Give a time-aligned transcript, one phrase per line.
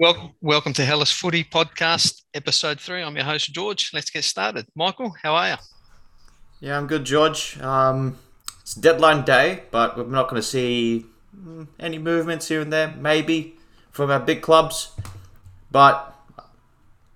[0.00, 3.00] Welcome, welcome to Hellas Footy Podcast, episode three.
[3.02, 3.90] I'm your host, George.
[3.94, 4.66] Let's get started.
[4.74, 5.56] Michael, how are you?
[6.60, 7.60] Yeah, I'm good, George.
[7.60, 8.18] Um,
[8.60, 12.92] it's deadline day, but we're not going to see mm, any movements here and there,
[12.98, 13.54] maybe
[13.92, 14.90] from our big clubs.
[15.70, 16.12] But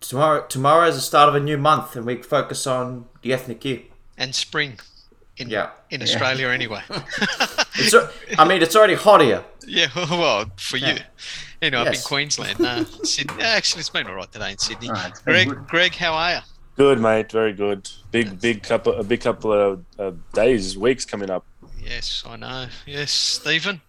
[0.01, 3.87] tomorrow, tomorrow is the start of a new month, and we focus on the Ethniki
[4.17, 4.79] And spring
[5.37, 5.71] in Yeah.
[5.91, 6.83] in Australia, anyway.
[8.39, 9.45] I mean, it's already hot here.
[9.69, 11.03] Yeah, well, for you, Yeah.
[11.63, 12.61] you know, up in Queensland.
[12.61, 13.43] Uh, Sydney.
[13.43, 14.89] Actually, it's been all right today in Sydney.
[15.25, 15.67] Greg, good.
[15.69, 16.41] Greg, how are you?
[16.77, 17.33] Good, mate.
[17.33, 17.89] Very good.
[18.11, 21.45] Big, big couple, a big couple of uh, days, weeks coming up.
[21.81, 22.67] Yes, I know.
[22.87, 23.81] Yes, Stephen.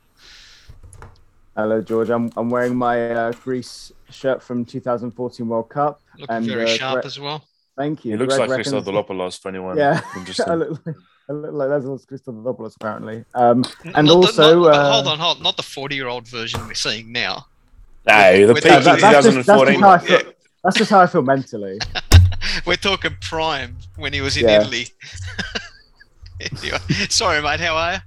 [1.56, 2.10] Hello, George.
[2.10, 6.02] I'm, I'm wearing my uh, Greece shirt from 2014 World Cup.
[6.18, 7.44] Looking And, very uh, sharp Gre- as well.
[7.78, 8.12] Thank you.
[8.14, 9.78] He looks Greg like reckons- Christopoulos for anyone.
[9.78, 10.78] Yeah, Interesting.
[11.30, 13.24] I look like, I look like Lazarus Christopoulos, apparently.
[13.36, 13.64] Um,
[13.96, 16.66] and Not also, the, not, uh, hold on, hold not the 40 year old version
[16.68, 17.46] we're seeing now.
[18.08, 19.80] Hey, the peak that- in that- that's, just, that's, just 2014.
[19.82, 20.34] how I feel,
[20.64, 21.80] that's just how I feel mentally.
[22.66, 24.62] We're talking prime when he was in Yeah.
[24.62, 24.88] Italy.
[26.42, 26.78] Anyway,
[27.10, 27.60] Sorry, mate.
[27.60, 28.00] How are you?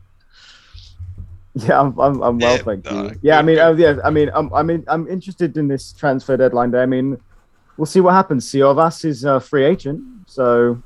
[1.67, 3.19] Yeah, I'm, I'm, I'm well, Yeah, thank no, you.
[3.21, 3.63] Yeah, I mean, good.
[3.63, 6.83] oh, yeah, I mean, I'm, I mean, I'm interested in this transfer deadline day.
[6.83, 7.19] I mean,
[7.77, 8.51] we'll see what happens.
[8.51, 10.83] Siovas is a free agent, so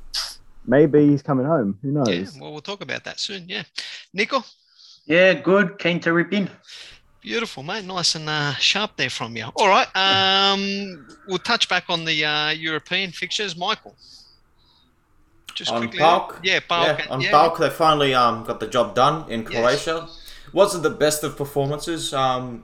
[0.67, 1.79] maybe he's coming home.
[1.81, 2.07] Who knows?
[2.09, 3.47] Yeah, well, we'll talk about that soon.
[3.49, 3.63] Yeah.
[4.13, 4.43] Nico,
[5.05, 5.79] Yeah, good.
[5.79, 6.49] Keen to rip in.
[7.21, 7.85] beautiful, mate.
[7.85, 9.45] Nice and uh, sharp there from you.
[9.55, 9.87] All right.
[9.95, 13.55] Um, we'll touch back on the uh, European fixtures.
[13.57, 13.95] Michael.
[15.55, 15.99] Just on quickly.
[15.99, 16.99] PAOK, Yeah, PAOK.
[16.99, 19.51] yeah, on yeah, PAOK, they finally um, got the job done in Yes.
[19.51, 20.07] Croatia.
[20.53, 22.13] Wasn't the best of performances.
[22.13, 22.63] Um,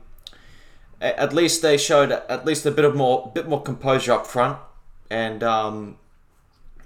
[1.02, 4.58] at least they showed at least a bit of more, bit more composure up front,
[5.10, 5.98] and um,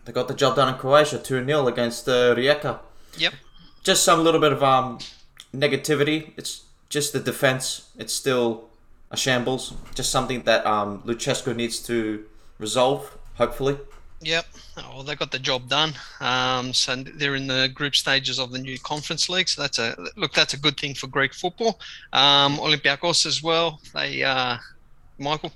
[0.07, 2.79] they got the job done in Croatia, two 0 against uh, Rijeka.
[3.17, 3.33] Yep.
[3.83, 4.99] Just some little bit of um,
[5.53, 6.31] negativity.
[6.37, 7.89] It's just the defense.
[7.97, 8.69] It's still
[9.11, 9.73] a shambles.
[9.93, 12.25] Just something that um, Lucescu needs to
[12.57, 13.17] resolve.
[13.35, 13.77] Hopefully.
[14.21, 14.45] Yep.
[14.77, 15.93] Oh, well, they got the job done.
[16.21, 19.49] Um, so they're in the group stages of the new conference league.
[19.49, 20.33] So that's a look.
[20.33, 21.79] That's a good thing for Greek football.
[22.13, 23.81] Um, Olympiacos as well.
[23.93, 24.57] They, uh,
[25.19, 25.51] Michael.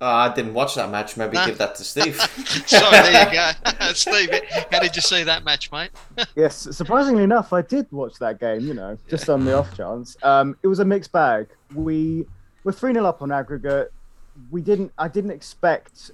[0.00, 1.16] Uh, I didn't watch that match.
[1.16, 1.46] Maybe Nah.
[1.46, 2.16] give that to Steve.
[2.66, 4.30] So there you go, Steve.
[4.70, 5.90] How did you see that match, mate?
[6.36, 8.60] Yes, surprisingly enough, I did watch that game.
[8.60, 10.16] You know, just on the off chance.
[10.22, 11.48] Um, it was a mixed bag.
[11.74, 12.26] We
[12.64, 13.92] were three 0 up on aggregate.
[14.50, 14.92] We didn't.
[14.98, 16.10] I didn't expect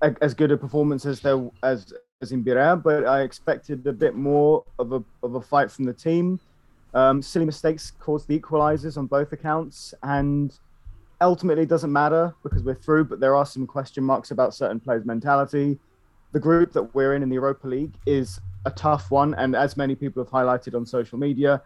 [0.00, 1.92] a, as good a performance as there as
[2.22, 5.84] as in Birra, but I expected a bit more of a of a fight from
[5.84, 6.40] the team.
[6.94, 10.52] Um, silly mistakes caused the equalizers on both accounts, and
[11.20, 13.04] ultimately it doesn't matter because we're through.
[13.04, 15.78] But there are some question marks about certain players' mentality.
[16.32, 19.76] The group that we're in in the Europa League is a tough one, and as
[19.76, 21.62] many people have highlighted on social media,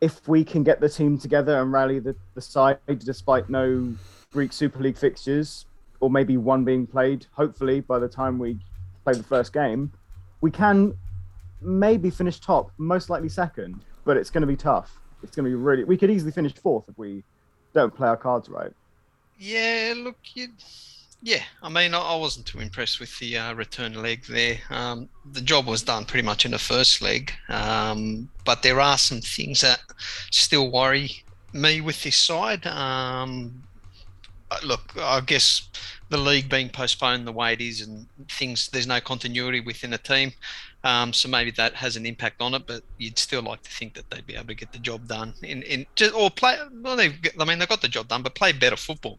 [0.00, 3.94] if we can get the team together and rally the, the side despite no
[4.32, 5.66] Greek Super League fixtures,
[6.00, 8.58] or maybe one being played, hopefully by the time we
[9.04, 9.92] play the first game,
[10.40, 10.96] we can
[11.60, 14.98] maybe finish top, most likely second, but it's going to be tough.
[15.22, 15.84] It's going to be really.
[15.84, 17.22] We could easily finish fourth if we
[17.74, 18.72] don't play our cards right.
[19.38, 20.16] Yeah, look,
[21.22, 21.42] yeah.
[21.62, 24.58] I mean, I, I wasn't too impressed with the uh, return leg there.
[24.70, 28.98] Um, the job was done pretty much in the first leg, um, but there are
[28.98, 29.80] some things that
[30.30, 31.22] still worry
[31.52, 32.66] me with this side.
[32.66, 33.62] Um,
[34.64, 35.68] look, I guess
[36.10, 39.98] the league being postponed the way it is, and things there's no continuity within a
[39.98, 40.32] team.
[40.82, 43.94] Um, so maybe that has an impact on it, but you'd still like to think
[43.94, 46.56] that they'd be able to get the job done in, in just or play.
[46.82, 49.18] Well, they've, I mean, they got the job done, but play better football.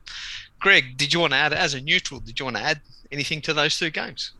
[0.59, 2.19] Greg, did you want to add as a neutral?
[2.19, 2.81] Did you want to add
[3.11, 4.31] anything to those two games?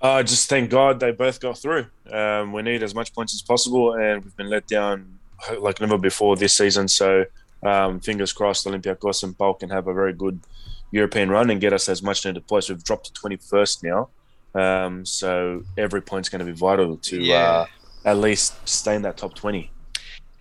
[0.00, 1.86] Uh, just thank God they both got through.
[2.10, 5.18] Um, we need as much points as possible, and we've been let down
[5.58, 6.88] like never before this season.
[6.88, 7.24] So
[7.62, 10.40] um, fingers crossed, Olympiacos and PAOK can have a very good
[10.96, 12.68] European run and get us as much needed place.
[12.68, 14.00] We've dropped to 21st now,
[14.62, 17.36] um, so every point's going to be vital to Yeah.
[17.50, 17.66] uh,
[18.04, 19.70] at least stay in that top 20.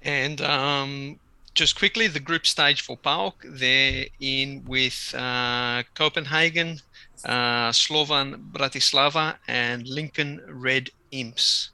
[0.03, 1.19] And um,
[1.55, 6.79] just quickly, the group stage for PAOK, they're in with uh, Copenhagen,
[7.25, 11.71] uh, Slovan Bratislava, and Lincoln Red Imps.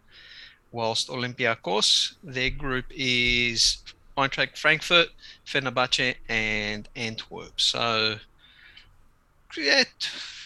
[0.72, 3.80] Whilst Olympiacos, their group is
[4.18, 5.10] Eintracht Frankfurt,
[5.46, 7.60] Fenerbahce, and Antwerp.
[7.60, 8.16] So,
[9.58, 9.84] yeah,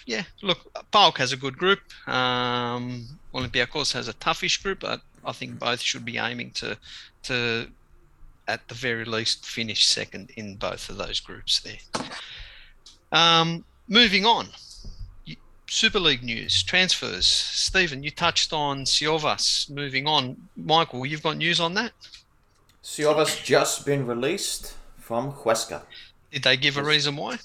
[0.05, 0.23] yeah.
[0.41, 0.59] Look,
[0.91, 1.79] PAOK has a good group.
[2.07, 6.77] Um, Olympiacos has a toughish group, but I think both should be aiming to
[7.23, 7.67] to
[8.47, 11.79] at the very least finish second in both of those groups there.
[13.11, 14.49] Um, moving on,
[15.67, 17.25] Super League news, transfers.
[17.25, 19.69] Stephen, you touched on Siovas.
[19.69, 21.91] Moving on, Michael, you've got news on that?
[22.83, 25.81] Siova's just been released from Huesca.
[26.31, 27.39] Did they give a reason why?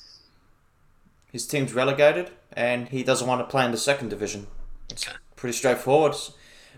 [1.32, 4.46] His team's relegated, and he doesn't want to play in the second division.
[4.92, 5.12] Okay.
[5.36, 6.14] Pretty straightforward.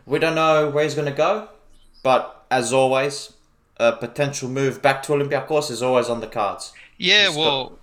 [0.07, 1.49] We don't know where he's going to go,
[2.03, 3.33] but as always,
[3.79, 6.73] a potential move back to Olympiacos is always on the cards.
[6.99, 7.79] Yeah, He's well,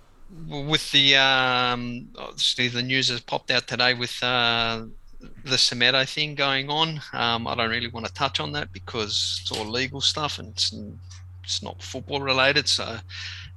[0.48, 4.84] with the um, obviously the news has popped out today with uh,
[5.44, 7.00] the Semedo thing going on.
[7.12, 10.48] Um, I don't really want to touch on that because it's all legal stuff and
[10.48, 10.72] it's,
[11.42, 12.68] it's not football related.
[12.68, 12.98] So,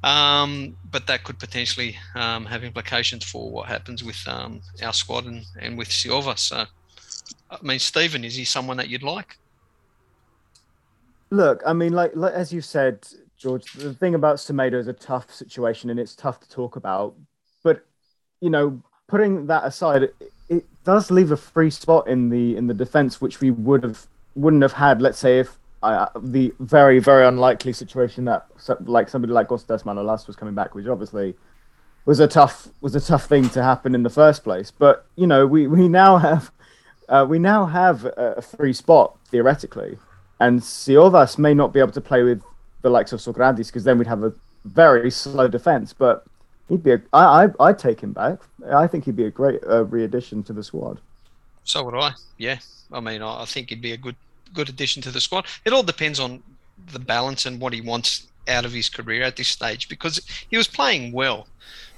[0.04, 5.26] um, but that could potentially um, have implications for what happens with um, our squad
[5.26, 6.38] and, and with Silva.
[6.38, 6.66] So,
[7.50, 9.38] I mean, Stephen, is he someone that you'd like?
[11.30, 13.08] Look, I mean, like, like as you said,
[13.38, 17.16] George, the thing about Semedo is a tough situation and it's tough to talk about.
[17.64, 17.86] But
[18.42, 20.16] you know, putting that aside, it,
[20.50, 24.06] it does leave a free spot in the in the defense, which we would have
[24.36, 25.02] wouldn't have had.
[25.02, 28.48] Let's say if uh, the very very unlikely situation that
[28.86, 31.36] like somebody like Costas Manolas was coming back, which obviously
[32.06, 34.72] was a tough was a tough thing to happen in the first place.
[34.72, 36.52] But you know, we we now have
[37.10, 39.98] uh, we now have a, a free spot theoretically,
[40.40, 42.42] and Siovas may not be able to play with
[42.82, 44.34] the likes of Socrates because then we'd have a
[44.66, 45.94] very slow defense.
[45.94, 46.26] But
[46.70, 48.40] he'd be a I I I'd take him back.
[48.72, 51.00] I think he'd be a great uh, re-addition to the squad.
[51.66, 52.14] So would I.
[52.38, 52.60] Yeah,
[52.92, 54.16] I mean, I I think he'd be a good
[54.54, 55.46] good addition to the squad.
[55.66, 56.44] It all depends on
[56.92, 60.58] the balance and what he wants out of his career at this stage because he
[60.58, 61.48] was playing well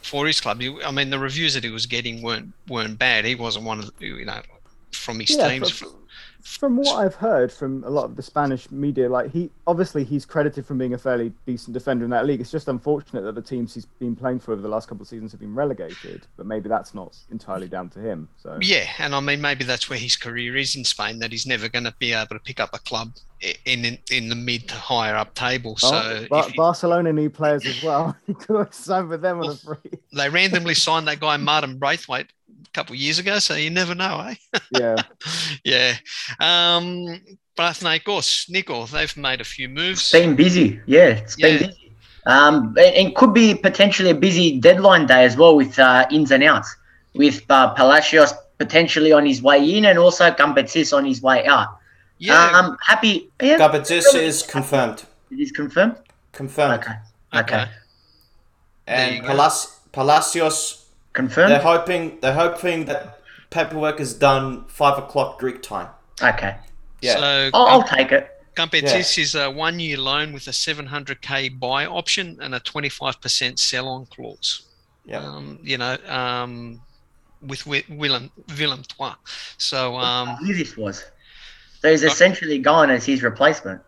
[0.02, 0.62] for his club.
[0.62, 3.26] I mean, the reviews that he was getting weren't weren't bad.
[3.26, 4.42] He wasn't one of the, you know
[4.96, 5.70] from his Yeah, teams.
[5.72, 5.90] from-
[6.42, 10.26] From what I've heard from a lot of the Spanish media, like he obviously he's
[10.28, 12.40] credited from being a fairly decent defender in that league.
[12.40, 15.08] It's just unfortunate that the teams he's been playing for over the last couple of
[15.08, 18.30] seasons have been relegated, but maybe that's not entirely down to him.
[18.38, 21.18] So Yeah, and I mean maybe that's where his career is in Spain.
[21.18, 23.14] That he's never going to be able to pick up a club
[23.66, 25.78] in in, in the mid to higher up table.
[25.78, 28.16] So Oh, if he- Barcelona need players as well.
[28.28, 29.78] you could sign with them on a free.
[30.14, 32.28] they randomly signed that guy Martin Braithwaite
[32.76, 34.36] couple of years ago, so you never know, eh?
[34.82, 34.96] Yeah,
[35.64, 35.94] yeah.
[36.40, 37.22] Um,
[37.58, 40.02] Panathinaikos, Nico, they've made a few moves.
[40.02, 40.80] It's been busy.
[40.86, 41.92] Yeah, it's been busy.
[42.26, 46.32] Um, and, and could be potentially a busy deadline day as well with uh, ins
[46.32, 46.76] and outs,
[47.14, 51.78] with uh, Palacios potentially on his way in and also Kampetsis on his way out.
[52.18, 53.30] yeah, Um, happy.
[53.42, 55.04] Yeah, Kampetsis is confirmed.
[55.32, 55.96] it is confirmed.
[56.32, 56.74] Confirmed.
[56.84, 56.96] Okay.
[57.34, 57.56] okay.
[57.56, 57.66] Okay.
[58.88, 59.34] There you And go.
[59.34, 60.85] Palac- Palacios,
[61.16, 61.52] Confirmed.
[61.52, 65.88] they're hoping they're hoping that paperwork is done five o'clock Greek time.
[66.22, 66.56] Okay.
[67.02, 67.16] Yeah.
[67.16, 68.30] So I'll, I'll take it.
[68.56, 73.88] Kampetsis is a one year loan with a 700k buy option and a 25% sell
[73.90, 74.62] on clause.
[75.06, 75.20] yeah.
[75.20, 76.80] Um, you know, um,
[77.42, 79.16] with Wi- Willem, Willem Trois.
[79.58, 81.04] So, um, Who this was.
[81.82, 83.82] So he's essentially gone as his replacement.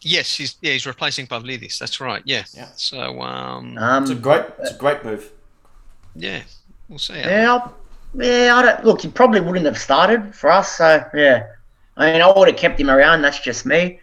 [0.00, 1.78] yes, he's, yeah, he's replacing Pavlidis.
[1.78, 2.22] That's right.
[2.24, 2.44] Yeah.
[2.54, 2.68] Yeah.
[2.76, 5.30] So, um, It's a Um, great it's a great move.
[6.16, 6.42] yeah,
[6.88, 7.14] we'll see.
[7.18, 7.68] yeah,
[8.14, 8.54] yeah.
[8.56, 9.02] I don't look.
[9.02, 10.76] He probably wouldn't have started for us.
[10.76, 11.44] So yeah.
[11.96, 13.16] I mean, I would have kept him around.
[13.22, 13.98] That's just me.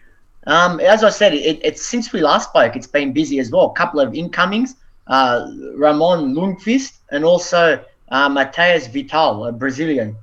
[0.46, 3.66] Um, as I said, it, it's since we last spoke, it's been busy as well.
[3.66, 4.74] A couple of incomings,
[5.06, 5.46] uh,
[5.76, 10.16] Ramon Lundqvist and also uh, Mateus Vital, a Brazilian.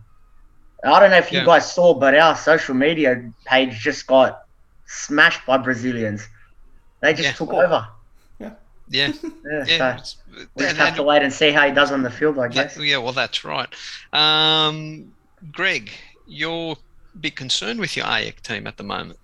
[0.83, 1.45] I don't know if you Yeah.
[1.45, 4.39] guys saw, but our social media page just got
[4.85, 6.27] smashed by Brazilians.
[7.01, 7.33] They just Yeah.
[7.35, 7.87] took over.
[8.89, 9.11] Yeah.
[9.45, 9.95] Yeah, Yeah.
[9.97, 10.17] so
[10.55, 12.53] we just have to wait and see how he does on the field, I that-
[12.53, 12.77] guess.
[12.79, 13.67] yeah, well, that's right.
[14.11, 15.13] Um,
[15.51, 15.91] Greg,
[16.27, 16.73] you're
[17.13, 19.19] a bit concerned with your AEK team at the moment.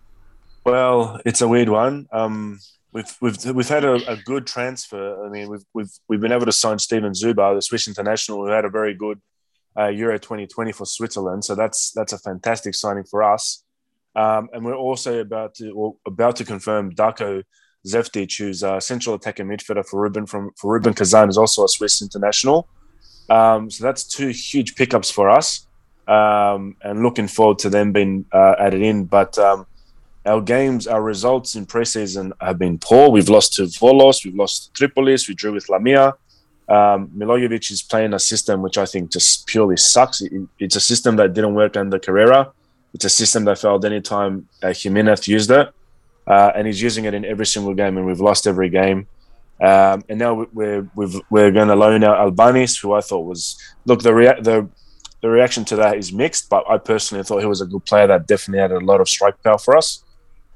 [0.65, 2.07] Well, it's a weird one.
[2.11, 2.59] Um,
[2.91, 5.25] we've we've we've had a, a good transfer.
[5.25, 8.51] I mean, we've we've we've been able to sign Steven Zuber, the Swiss international, who
[8.51, 9.19] had a very good
[9.77, 11.45] uh, Euro 2020 for Switzerland.
[11.45, 13.63] So that's that's a fantastic signing for us.
[14.15, 17.43] Um, and we're also about to well, about to confirm Darko
[17.87, 21.69] Jevtic, who's a central attacker midfielder for Rubin from for Rubin Kazan, is also a
[21.69, 22.67] Swiss international.
[23.29, 25.67] Um, so that's two huge pickups for us,
[26.07, 29.05] um, and looking forward to them being uh, added in.
[29.05, 29.65] But um,
[30.25, 33.09] our games, our results in preseason have been poor.
[33.09, 36.13] We've lost to Volos, we've lost to Tripolis, we drew with Lamia.
[36.67, 40.21] Um, Milojevic is playing a system which I think just purely sucks.
[40.21, 42.51] It- it's a system that didn't work under Carrera.
[42.93, 45.69] It's a system that failed any anytime uh, Jimenez used it.
[46.29, 49.07] Uh, and he's using it in every single game, and we've lost every game.
[49.61, 53.25] Um, and now we- we're we've, we're going to loan out Albanis, who I thought
[53.25, 54.67] was look the rea- the
[55.21, 58.07] the reaction to that is mixed, but I personally thought he was a good player
[58.07, 60.03] that definitely had a lot of strike power for us.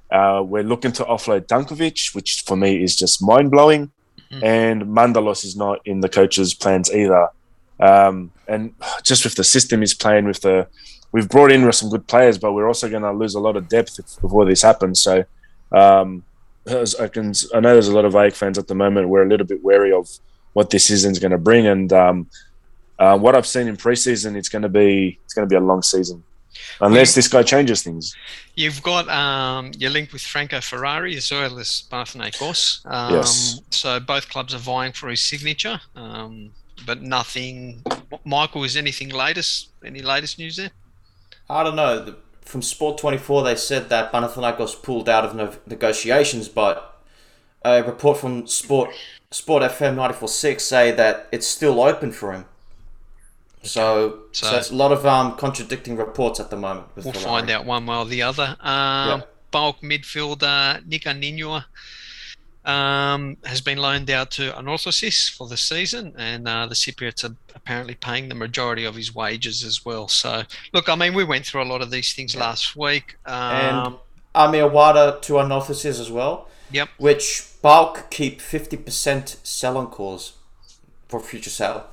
[0.10, 3.92] Uh, we're looking to offload Dankovic, which for me is just mind blowing.
[4.32, 4.44] Mhm.
[4.44, 7.28] And Mandalos is not in the coach's plans either.
[7.80, 10.68] Um, and just with the system he's playing with the,
[11.12, 13.68] we've brought in some good players, but we're also going to lose a lot of
[13.68, 15.02] depth if, before this happens.
[15.02, 15.26] So
[15.74, 16.24] um,
[16.68, 19.10] I can, I know there's a lot of AEK fans at the moment.
[19.10, 20.08] We're a little bit wary of
[20.54, 22.28] what this season's going to bring, and um,
[23.00, 25.60] uh, what I've seen in preseason, it's going to be it's going to be a
[25.60, 26.24] long season,
[26.80, 28.16] unless this guy changes things.
[28.56, 32.86] You've got um, your link with Franco Ferrari as well as Panathinaikos.
[32.86, 33.62] Um, Yes.
[33.72, 36.52] So both clubs are vying for his signature, um,
[36.86, 37.84] but nothing.
[38.26, 39.70] Michael, is anything latest?
[39.84, 40.72] Any latest news there?
[41.50, 42.06] I don't know.
[42.06, 42.16] The,
[42.46, 47.00] from Sport 24, they said that Panathinaikos pulled out of no- negotiations, but
[47.64, 48.90] a report from Sport
[49.32, 52.46] Sport FM 94.6 say that it's still open for him.
[53.64, 56.88] So, so, So- it's a lot of um, contradicting reports at the moment.
[56.96, 57.40] With We'll Ferrari.
[57.42, 58.58] find out one way or the other.
[58.60, 61.66] Um, PAOK midfielder Nika Ninua
[62.66, 67.36] um, has been loaned out to Anorthosis for the season, and uh, the Cypriots are
[67.56, 70.08] apparently paying the majority of his wages as well.
[70.08, 70.44] So,
[70.74, 73.16] look, I mean, we went through a lot of these things last week.
[73.26, 74.00] And Um,
[74.36, 76.48] Amir Warda to Anorthosis as well.
[76.72, 76.90] Yep.
[76.98, 80.34] Which PAOK keep 50% sell-on calls
[81.08, 81.86] for future sale.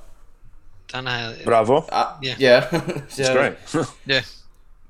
[0.87, 1.35] don't know.
[1.45, 2.35] Bravo, Uh, Yeah.
[2.39, 2.59] Yeah.
[2.71, 3.33] that's Yeah.
[3.33, 3.87] great.
[4.05, 4.21] Yeah.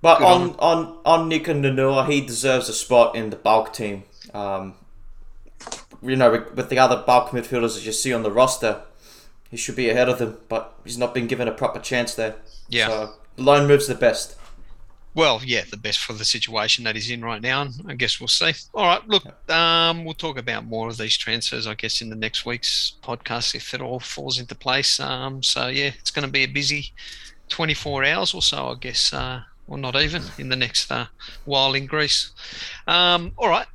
[0.02, 4.04] But Good on, on, on Nika Ninua, he deserves a spot in the PAOK team.
[4.34, 4.74] Um,
[6.02, 8.82] you know, with- with the other PAOK midfielders that you see on the roster,
[9.50, 12.36] he should be ahead of them, but he's not been given a proper chance there.
[12.70, 12.88] Yeah.
[12.88, 14.36] So, loan move's the best.
[15.14, 17.68] Well, yeah, the best for the situation that he's in right now.
[17.86, 18.54] I guess we'll see.
[18.74, 22.16] All right, look, um, we'll talk about more of these transfers, I guess, in the
[22.16, 25.02] next week's podcast if it all falls into place.
[25.02, 26.94] Um, so yeah, it's going to be a busy
[27.50, 31.08] 24 hours or so, I guess, uh, or not even in the next uh,
[31.44, 32.32] while in Greece.
[32.88, 33.68] Um, all right.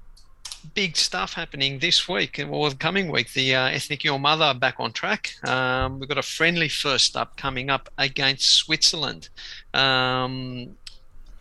[0.75, 3.32] Big stuff happening this week and or the coming week.
[3.32, 5.32] The uh, Ethniki Omada back on track.
[5.46, 9.28] Um, we've got a friendly first up coming up against Switzerland.
[9.75, 10.76] Um,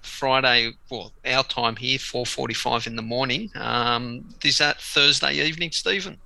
[0.01, 3.50] Friday, well, our time here, four forty-five in the morning.
[3.55, 6.17] Um, is that Thursday evening, Stephen?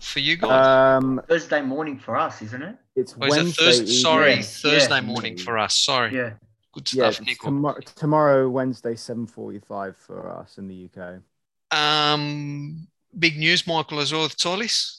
[0.00, 2.76] For you guys, Um, Thursday morning for us, isn't it?
[2.94, 3.64] it's or is it Wednesday.
[3.64, 3.82] Thursday?
[3.84, 3.96] evening.
[4.00, 5.00] Sorry, Yeah, Thursday yeah.
[5.00, 5.76] morning for us.
[5.76, 6.34] Sorry, Yeah.
[6.72, 7.46] good stuff, it's Nico.
[7.46, 11.20] tomorrow, tomorrow, Wednesday, seven forty-five for us in the UK.
[11.70, 14.96] Um, big news, Michael, as well with Tzolis.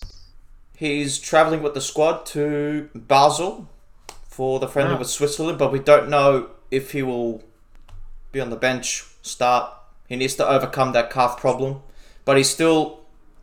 [0.75, 3.69] He's travelling with the squad to Basel
[4.23, 4.99] for the friendly Ah.
[4.99, 7.43] with Switzerland, but we don't know if he will
[8.31, 9.73] be on the bench, start.
[10.07, 11.81] He needs to overcome that calf problem,
[12.25, 13.01] but he's still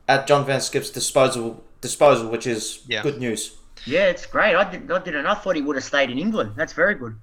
[0.09, 3.03] at John Van Schip's disposal, disposal which is Yeah.
[3.03, 3.53] good news.
[3.85, 4.55] Yeah, it's great.
[4.57, 5.27] I, did, I didn't.
[5.27, 6.53] I thought he would have stayed in England.
[6.57, 7.17] That's very good.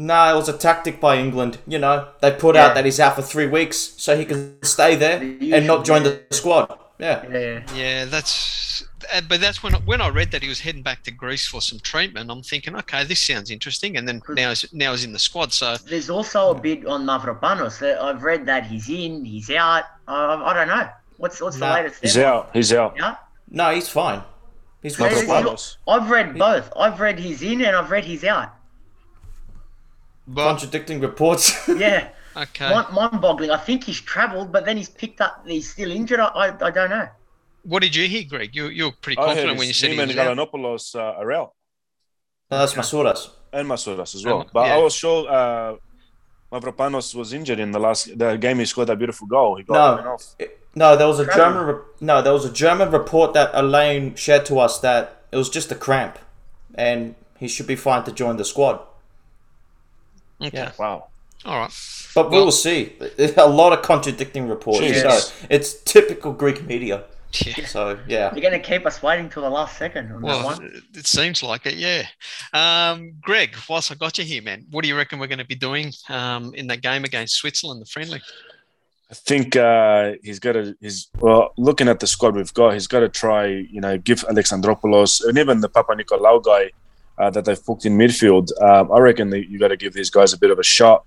[0.00, 1.58] No, it was a tactic by England.
[1.66, 2.66] You know, they put Yeah.
[2.66, 5.84] out that he's out for three weeks so he can stay there The and not
[5.84, 6.78] join the squad.
[6.98, 7.24] Yeah.
[7.28, 7.60] Yeah.
[7.74, 8.84] Yeah, that's.
[9.28, 11.80] But that's when when I read that he was heading back to Greece for some
[11.80, 12.30] treatment.
[12.30, 13.96] I'm thinking, okay, this sounds interesting.
[13.96, 15.52] And then now he's now he's in the squad.
[15.52, 17.82] So There's also a bit on Mavropanos.
[17.82, 19.84] I've read that he's in, he's out.
[20.06, 20.88] Uh, I don't know.
[21.16, 22.02] What's what's the latest?
[22.02, 22.26] He's there?
[22.26, 22.50] out.
[22.52, 22.94] He's out.
[22.96, 23.16] Yeah.
[23.50, 24.22] No, he's fine.
[24.82, 25.58] He's with the squad.
[25.88, 26.72] I've read both.
[26.76, 28.54] I've read he's in and I've read he's out.
[30.28, 31.68] But Contradicting reports.
[31.84, 32.08] Yeah.
[32.36, 33.50] okay, Mind, mind-boggling.
[33.50, 35.44] I think he's travelled, but then he's picked up.
[35.46, 36.20] He's still injured.
[36.20, 37.08] I, I, I don't know.
[37.64, 38.54] what did you hear, Greg?
[38.54, 40.36] You you're pretty I confident when you it's said he him and was out.
[40.36, 41.50] Galanopoulos uh, are out,
[42.50, 43.30] no, that's Masouras.
[43.52, 44.40] and Masouras as well.
[44.42, 44.74] Um, but yeah.
[44.76, 45.76] I was sure uh,
[46.52, 48.58] Mavropanos was injured in the last the game.
[48.58, 49.56] He scored that beautiful goal.
[49.56, 49.94] He got No.
[49.96, 50.24] went off.
[50.74, 51.44] No, there was a Travel.
[51.60, 51.74] German.
[51.74, 55.50] Re- no, there was a German report that Elaine shared to us that it was
[55.50, 56.18] just a cramp,
[56.74, 58.80] and he should be fine to join the squad.
[60.40, 60.72] Okay, Yeah.
[60.78, 61.08] Wow.
[61.44, 61.72] all right.
[62.14, 62.94] But Well- we'll see.
[63.16, 64.80] There's a lot of contradicting reports.
[64.80, 65.28] Jesus.
[65.28, 67.04] So it's typical Greek media.
[67.44, 67.66] Yeah.
[67.66, 68.32] So yeah.
[68.34, 70.64] You're going to keep us waiting till the last second on that one.
[70.64, 72.06] it- it seems like it, yeah.
[72.54, 75.44] Um, Greg, whilst I got you here, man, what do you reckon we're going to
[75.44, 78.20] be doing um, in that game against Switzerland, the friendly?
[79.10, 80.76] I think uh, he's got to.
[80.80, 83.46] He's well, looking at the squad we've got, he's got to try.
[83.46, 86.70] You know, give Alexandropoulos and even the Papa Nicolau guy
[87.18, 88.50] uh, that they've booked in midfield.
[88.62, 91.04] Um, I reckon that you got to give these guys a bit of a shot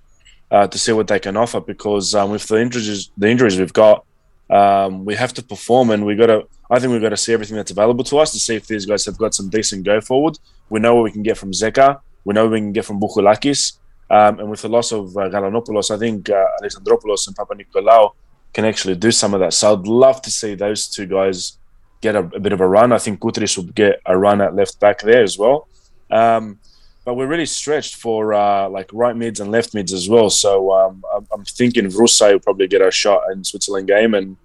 [0.50, 3.74] uh, to see what they can offer because um, with the injuries, the injuries we've
[3.74, 4.06] got,
[4.50, 6.48] um, we have to perform and we got to.
[6.70, 8.86] I think we've got to see everything that's available to us to see if these
[8.86, 10.38] guys have got some decent go forward.
[10.70, 12.00] We know what we can get from Zeka.
[12.24, 13.77] We know what we can get from Bouchalakis.
[14.10, 18.13] Um, and with the loss of uh, Galanopoulos, I think uh, Alexandropoulos and Papa Nicolau
[18.53, 19.53] can actually do some of that.
[19.53, 21.58] So I'd love to see those two guys
[22.01, 22.91] get a, a bit of a run.
[22.91, 25.68] I think Gutris will get a run at left back there as well.
[26.12, 26.60] Um,
[27.03, 30.30] but we're really stretched for uh, like right mids and left mids as well.
[30.30, 34.38] So um, I'm, I'm thinking Vrousai will probably get a shot in Switzerland game, and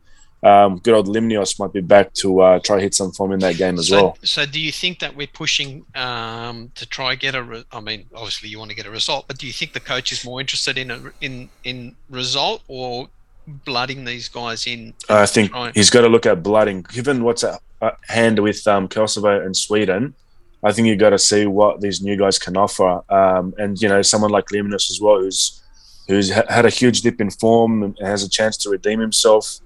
[0.43, 3.57] um, good old Limnios might be back to uh, try hit some form in that
[3.57, 4.19] game as so, well.
[4.23, 7.43] so, do you think that we're pushing um, to try get a?
[7.43, 9.81] Re- I mean, obviously you want to get a result, but do you think the
[9.81, 13.09] coach is more interested in a in in result or
[13.47, 14.95] blooding these guys in.
[15.09, 16.83] I think he's got to look at blooding.
[16.83, 20.15] Given what's at at hand with um, Kosovo and Sweden,
[20.67, 23.01] I think you've got to see what these new guys can offer.
[23.09, 25.63] Um, and you know, someone like Limnios as well, who's
[26.09, 29.61] who's ha- had a huge dip in form and has a chance to redeem himself.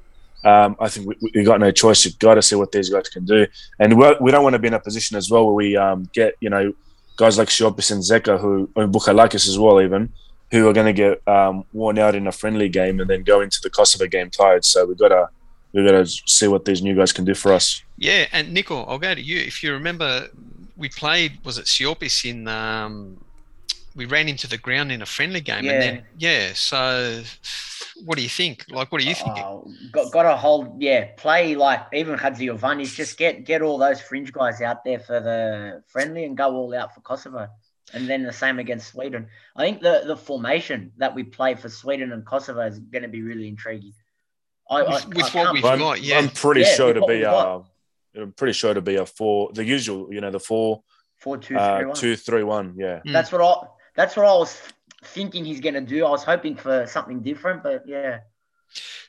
[0.45, 2.05] Um, I think we, we got no choice.
[2.05, 3.47] You've got to see what these guys can do,
[3.79, 6.35] and we don't want to be in a position as well where we um, get
[6.41, 6.73] you know
[7.17, 10.13] guys like Siopis and Zeka, who and Bouchalakis as well, even
[10.51, 13.41] who are going to get um, worn out in a friendly game and then go
[13.41, 14.65] into the Kosovo game tired.
[14.65, 15.29] So we've got to
[15.73, 17.83] we've got to see what these new guys can do for us.
[17.97, 19.39] Yeah, and Nico, I'll go to you.
[19.39, 20.29] If you remember,
[20.81, 23.23] we played was it Siopis in um,
[23.95, 26.53] we ran into the ground in a friendly game, and then yeah.
[26.55, 27.23] So,
[28.05, 28.65] what do you think?
[28.71, 29.43] Like, what are you thinking?
[29.45, 32.95] Oh, got got to hold, yeah, play like even Chatzigiovanis.
[32.95, 36.75] Just get get all those fringe guys out there for the friendly and go all
[36.75, 37.49] out for Kosovo,
[37.93, 39.27] and then the same against Sweden.
[39.57, 43.09] I think the the formation that we play for Sweden and Kosovo is going to
[43.09, 43.93] be really intriguing.
[44.71, 46.19] I, I- With- with I what can't- we've I'm, got, yeah.
[46.19, 47.67] I'm pretty Yeah, sure to be uh, got.
[48.17, 50.83] I'm pretty sure to be a four, the usual, you know, the four,
[51.19, 51.97] four two three uh, one.
[51.97, 52.75] two, three, one.
[52.77, 53.01] Yeah.
[53.07, 53.13] Mm.
[53.13, 54.61] That's what I that's what I was
[55.05, 56.05] thinking he's going to do.
[56.05, 58.21] I was hoping for something different, but yeah.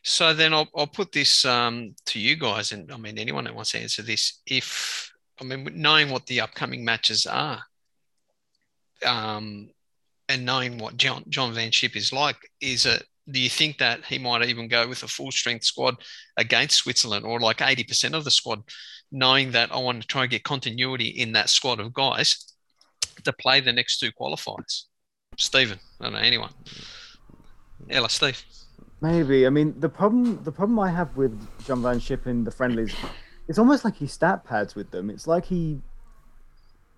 [0.03, 3.55] So then I'll, I'll put this um, to you guys, and I mean anyone that
[3.55, 4.41] wants to answer this.
[4.45, 7.61] If I mean knowing what the upcoming matches are,
[9.05, 9.69] um,
[10.29, 13.03] and knowing what John John Van Schip is like, is it?
[13.29, 15.95] Do you think that he might even go with a full strength squad
[16.37, 18.63] against Switzerland, or like eighty percent of the squad,
[19.11, 22.53] knowing that I want to try and get continuity in that squad of guys
[23.23, 24.83] to play the next two qualifiers?
[25.37, 26.51] Stephen, I don't know anyone.
[27.89, 28.43] Ella, Steve.
[29.01, 29.47] Maybe.
[29.47, 32.93] I mean, the problem the problem I have with John Van Schip in the friendlies,
[33.47, 35.09] it's almost like he stat pads with them.
[35.09, 35.81] It's like he.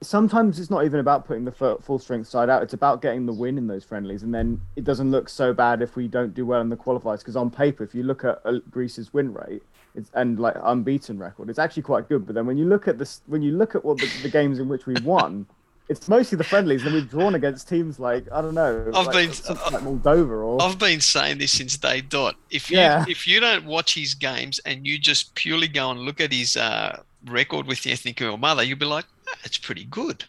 [0.03, 2.61] Sometimes it's not even about putting the full strength side out.
[2.63, 5.81] It's about getting the win in those friendlies, and then it doesn't look so bad
[5.81, 7.19] if we don't do well in the qualifiers.
[7.19, 9.63] Because on paper, if you look at uh, Greece's win rate,
[9.95, 12.25] it's and like unbeaten record, it's actually quite good.
[12.25, 14.59] But then when you look at this, when you look at what the, the games
[14.59, 15.45] in which we won.
[15.89, 19.13] It's mostly the friendlies, and we've drawn against teams like I don't know, I've like,
[19.13, 22.35] been- something like Moldova or I've been saying this since day dot.
[22.49, 23.03] If you Yeah.
[23.09, 26.55] if you don't watch his games and you just purely go and look at his
[26.55, 29.12] uh, record with the Ethniki Omada, you'll be like, "Ah,
[29.43, 30.25] it's pretty good.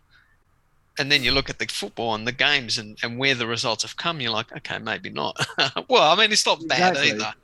[0.99, 3.83] And then you look at the football and the games and, and where the results
[3.83, 5.37] have come, you're like, okay, maybe not.
[5.88, 7.11] well, I mean, it's not bad Exactly.
[7.11, 7.35] either.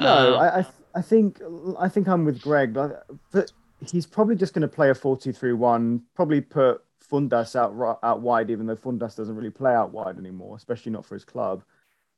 [0.00, 0.66] No, Um, I, I
[0.96, 1.40] I think
[1.78, 2.72] I think I'm with Greg.
[2.72, 3.52] But, but
[3.90, 6.00] he's probably just going to play a 4-2-3-1.
[6.14, 10.18] Probably put Fountas out ri- out wide, even though Fountas doesn't really play out wide
[10.18, 11.62] anymore, especially not for his club.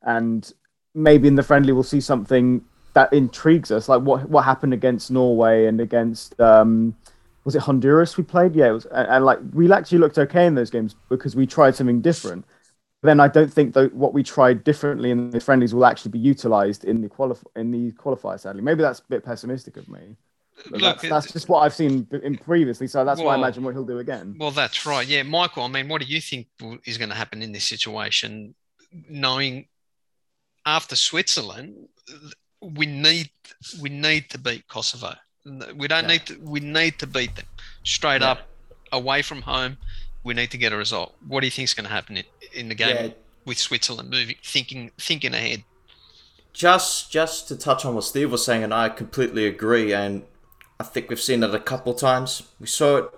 [0.03, 0.51] And
[0.95, 5.11] maybe in the friendly we'll see something that intrigues us, like what what happened against
[5.11, 6.95] Norway and against um,
[7.47, 8.57] was it Honduras we played?
[8.57, 11.47] Yeah, it was, and, and like we actually looked okay in those games because we
[11.47, 12.45] tried something different.
[13.05, 16.19] Then I don't think that what we tried differently in the friendlies will actually be
[16.19, 18.39] utilised in the qualif- in the qualifier.
[18.41, 20.17] Sadly, maybe that's a bit pessimistic of me.
[20.71, 23.63] But Look, that's, that's just what I've seen in previously, so that's why I imagine
[23.63, 24.35] what he'll do again.
[24.41, 25.07] Well, that's right.
[25.07, 25.63] Yeah, Michael.
[25.63, 26.49] I mean, what do you think
[26.85, 28.57] is going to happen in this situation?
[29.09, 29.69] Knowing
[30.65, 31.89] after Switzerland,
[32.61, 33.31] we need
[33.81, 35.15] we need to beat Kosovo.
[35.77, 36.39] We don't need to.
[36.41, 37.47] We need to beat them
[37.85, 38.41] straight up
[38.93, 39.77] away from home.
[40.25, 41.15] We need to get a result.
[41.27, 43.09] What do you think is going to happen in, in the game Yeah,
[43.45, 45.63] with Switzerland moving, thinking, thinking ahead?
[46.53, 49.93] just just to touch on what Steve was saying, and I completely agree.
[49.93, 50.25] And
[50.81, 52.43] I think we've seen it a couple times.
[52.59, 53.11] We saw it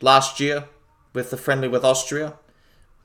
[0.00, 0.64] last year
[1.12, 2.34] with the friendly with Austria.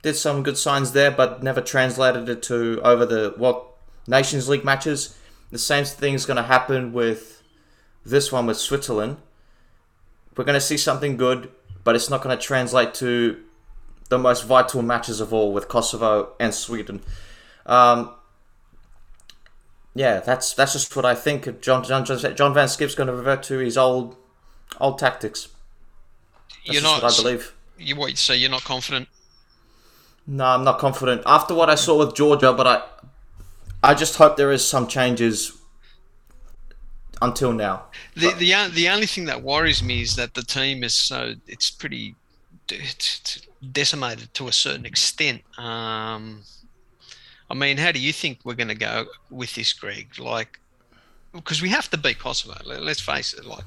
[0.02, 3.62] Did some good signs there, but never translated it to over the what
[4.06, 5.16] Nations League matches.
[5.50, 7.33] The same thing is going to happen with
[8.04, 9.16] this one with Switzerland.
[10.36, 11.50] We're going to see something good,
[11.84, 13.42] but it's not going to translate to
[14.08, 17.02] the most vital matches of all with Kosovo and Sweden.
[17.66, 18.10] Um,
[19.94, 21.60] yeah, that's that's just what I think.
[21.60, 24.16] John John John Van Schip's going to revert to his old
[24.80, 25.48] old tactics.
[26.66, 27.02] That's you're not.
[27.02, 27.54] what I believe.
[27.78, 28.16] You what?
[28.18, 29.08] So you're not confident?
[30.26, 32.82] No, I'm not confident after what I saw with Georgia, but I
[33.82, 35.52] I just hope there is some changes
[37.22, 37.84] until now.
[38.14, 41.70] The the the only thing that worries me is that the team is so it's
[41.70, 42.14] pretty
[42.70, 45.42] it's it's decimated to a certain extent.
[45.58, 46.42] Um,
[47.50, 50.18] I mean, how do you think we're going to go with this, Greg?
[50.18, 50.58] Like,
[51.32, 52.56] because we have to beat Kosovo.
[52.64, 53.44] let- Let's face it.
[53.44, 53.64] Like,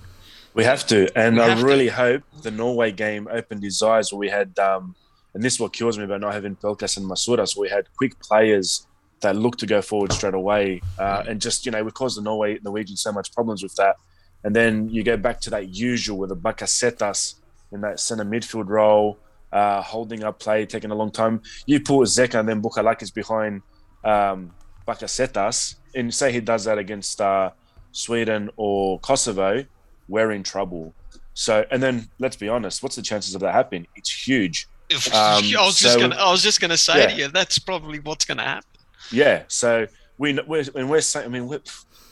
[0.55, 1.65] We have to, and We I have to.
[1.65, 4.12] really hope the Norway game opened his eyes.
[4.12, 4.95] Where we had, um,
[5.36, 7.55] and this is what kills me about not having Pelkas and Masouras.
[7.55, 8.87] We had quick players
[9.21, 12.21] that look to go forward straight away, uh, and just you know we caused the
[12.21, 13.95] Norway Norwegians so much problems with that.
[14.43, 17.36] And then you go back to that usual with the Bakasetas
[17.71, 19.17] in that center midfield role,
[19.51, 21.41] uh, holding up play, taking a long time.
[21.65, 23.62] You put Zeka and then Bouchalakis behind
[24.06, 24.51] um,
[24.88, 25.75] Bakasetas.
[25.95, 27.49] and say he does that against uh,
[27.91, 29.65] Sweden or Kosovo,
[30.08, 30.93] we're in trouble.
[31.34, 33.88] So, and then let's be honest, what's the chances of that happening?
[33.95, 34.67] It's huge.
[34.91, 37.08] Um, I was just so- gonna I was just gonna say Yeah.
[37.08, 38.69] to you that's probably what's gonna happen.
[39.12, 39.43] Yeah.
[39.48, 41.62] So we we're, we're saying, I mean, we're,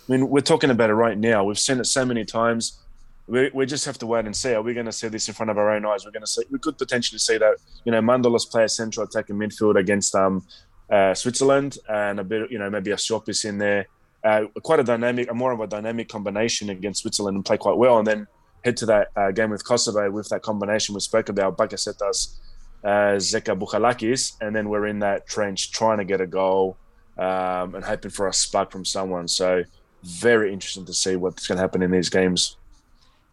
[0.08, 1.44] I mean, we're talking about it right now.
[1.44, 2.80] We've seen it so many times.
[3.28, 4.54] We, we just have to wait and see.
[4.54, 6.06] Are we going to see this in front of our own eyes?
[6.06, 6.44] We're going to see.
[6.52, 7.58] We could potentially see that.
[7.84, 10.46] You know, Mandolas play a central attacking midfield against um,
[10.92, 12.52] uh, Switzerland, and a bit.
[12.52, 13.88] You know, maybe a Siopis in there.
[14.24, 17.98] Uh, quite a dynamic, more of a dynamic combination against Switzerland and play quite well.
[17.98, 18.28] And then
[18.64, 22.38] head to that uh, game with Kosovo with that combination we spoke about, Bakasetas,
[22.84, 26.76] uh, Zeka Bouchalakis, and then we're in that trench trying to get a goal
[27.18, 29.28] um, and hoping for a spark from someone.
[29.28, 29.64] So
[30.04, 32.58] very interesting to see what's going to happen in these games.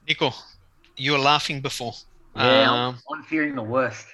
[0.08, 0.32] Nico,
[0.96, 1.94] you were laughing before.
[2.34, 4.06] Yeah, Um, I'm, I'm fearing the worst.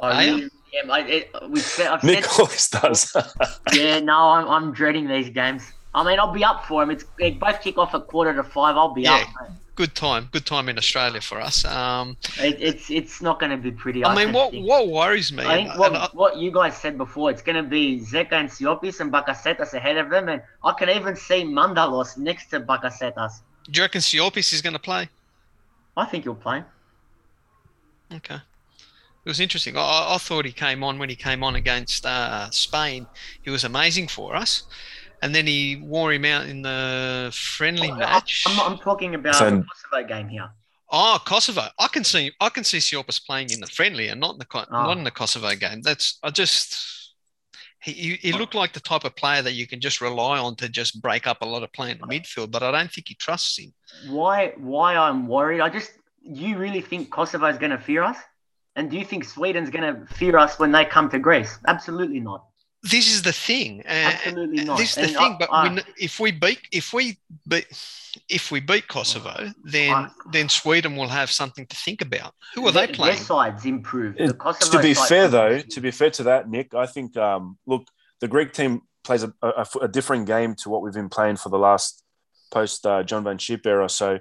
[0.00, 0.50] I really
[0.82, 0.90] am.
[0.90, 3.14] I, it, we've said, I've Nick always does.
[3.74, 5.64] yeah, no, I'm, I'm dreading these games.
[5.94, 6.90] I mean, I'll be up for them.
[6.90, 8.76] It's they both kick off at quarter to five.
[8.76, 9.24] I'll be Yeah.
[9.40, 9.50] up.
[9.76, 11.64] Good time, good time in Australia for us.
[11.64, 14.04] Um, It, it's it's not going to be pretty.
[14.04, 14.66] I mean, what think.
[14.68, 15.44] what worries me?
[15.44, 18.48] I think what, I- what you guys said before, it's going to be Zeka and
[18.48, 23.40] Siopis and Bakasetas ahead of them, and I can even see Mandalos next to Bakasetas.
[23.70, 25.08] do you reckon Siopis is going to play?
[25.96, 26.62] I think he'll play.
[28.12, 28.36] Okay.
[29.24, 29.76] It was interesting.
[29.76, 33.06] I- I, I thought he came on when he came on against uh, Spain.
[33.42, 34.64] He was amazing for us,
[35.24, 38.44] and then he wore him out in the friendly I- match.
[38.46, 40.48] I'm, I'm talking about So- the Kosovo game here.
[40.96, 41.64] Oh, Kosovo!
[41.84, 44.44] I can see I can see Siopis playing in the friendly and not in the
[44.44, 44.86] Co- Ah.
[44.88, 45.80] not in the Kosovo game.
[45.82, 46.66] That's I just
[47.82, 50.54] he, he he looked like the type of player that you can just rely on
[50.56, 52.50] to just break up a lot of play in the midfield.
[52.50, 53.72] But I don't think he trusts him.
[54.08, 55.60] Why why I'm worried?
[55.60, 55.90] I just
[56.22, 58.18] you really think Kosovo is going to fear us?
[58.76, 61.58] And do you think Sweden's going to fear us when they come to Greece?
[61.66, 62.44] Absolutely not.
[62.90, 63.80] This is the thing.
[63.86, 64.76] Uh, Absolutely not.
[64.78, 65.32] This is the And thing.
[65.32, 67.18] I- but I- we, if we beat if we
[67.48, 67.66] beat
[68.28, 72.34] if we beat Kosovo, then I- then Sweden will have something to think about.
[72.54, 73.16] Who are they playing?
[73.16, 74.18] Their sides improved.
[74.18, 77.16] The Kosovo to be side fair, though, to be fair to that, Nick, I think
[77.16, 77.84] um, look,
[78.20, 81.48] the Greek team plays a, a, a different game to what we've been playing for
[81.48, 82.02] the last
[82.50, 83.88] post uh, John Van Schip era.
[83.88, 84.18] So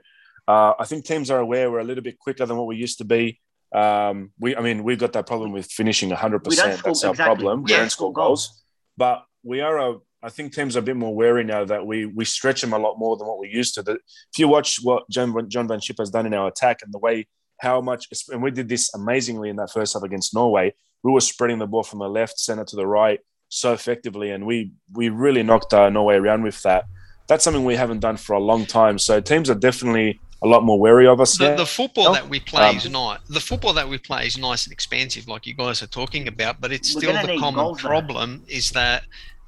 [0.47, 2.97] uh, I think teams are aware we're a little bit quicker than what we used
[2.97, 3.39] to be.
[3.73, 6.45] Um, we, I mean, we've got that problem with finishing 100.
[6.45, 7.35] We don't percent score- That's our exactly.
[7.35, 7.63] problem.
[7.63, 8.63] We We don't score goals,
[8.97, 9.97] but we are a.
[10.21, 12.77] I think teams are a bit more wary now that we we stretch them a
[12.77, 13.83] lot more than what we used to.
[13.83, 16.93] The, if you watch what John, John Van Schip has done in our attack and
[16.93, 17.27] the way
[17.59, 20.73] how much, and we did this amazingly in that first half against Norway.
[21.03, 23.19] We were spreading the ball from the left, center to the right
[23.53, 26.85] so effectively, and we we really knocked uh, Norway around with that.
[27.27, 28.97] That's something we haven't done for a long time.
[28.97, 31.55] So teams are definitely a lot more wary of us the, now.
[31.55, 32.13] the football No.
[32.13, 35.27] that we play Um, is not the football that we play is nice and expansive,
[35.27, 36.59] like you guys are talking about.
[36.59, 37.87] But it's still the common goals, though.
[37.87, 39.03] problem is that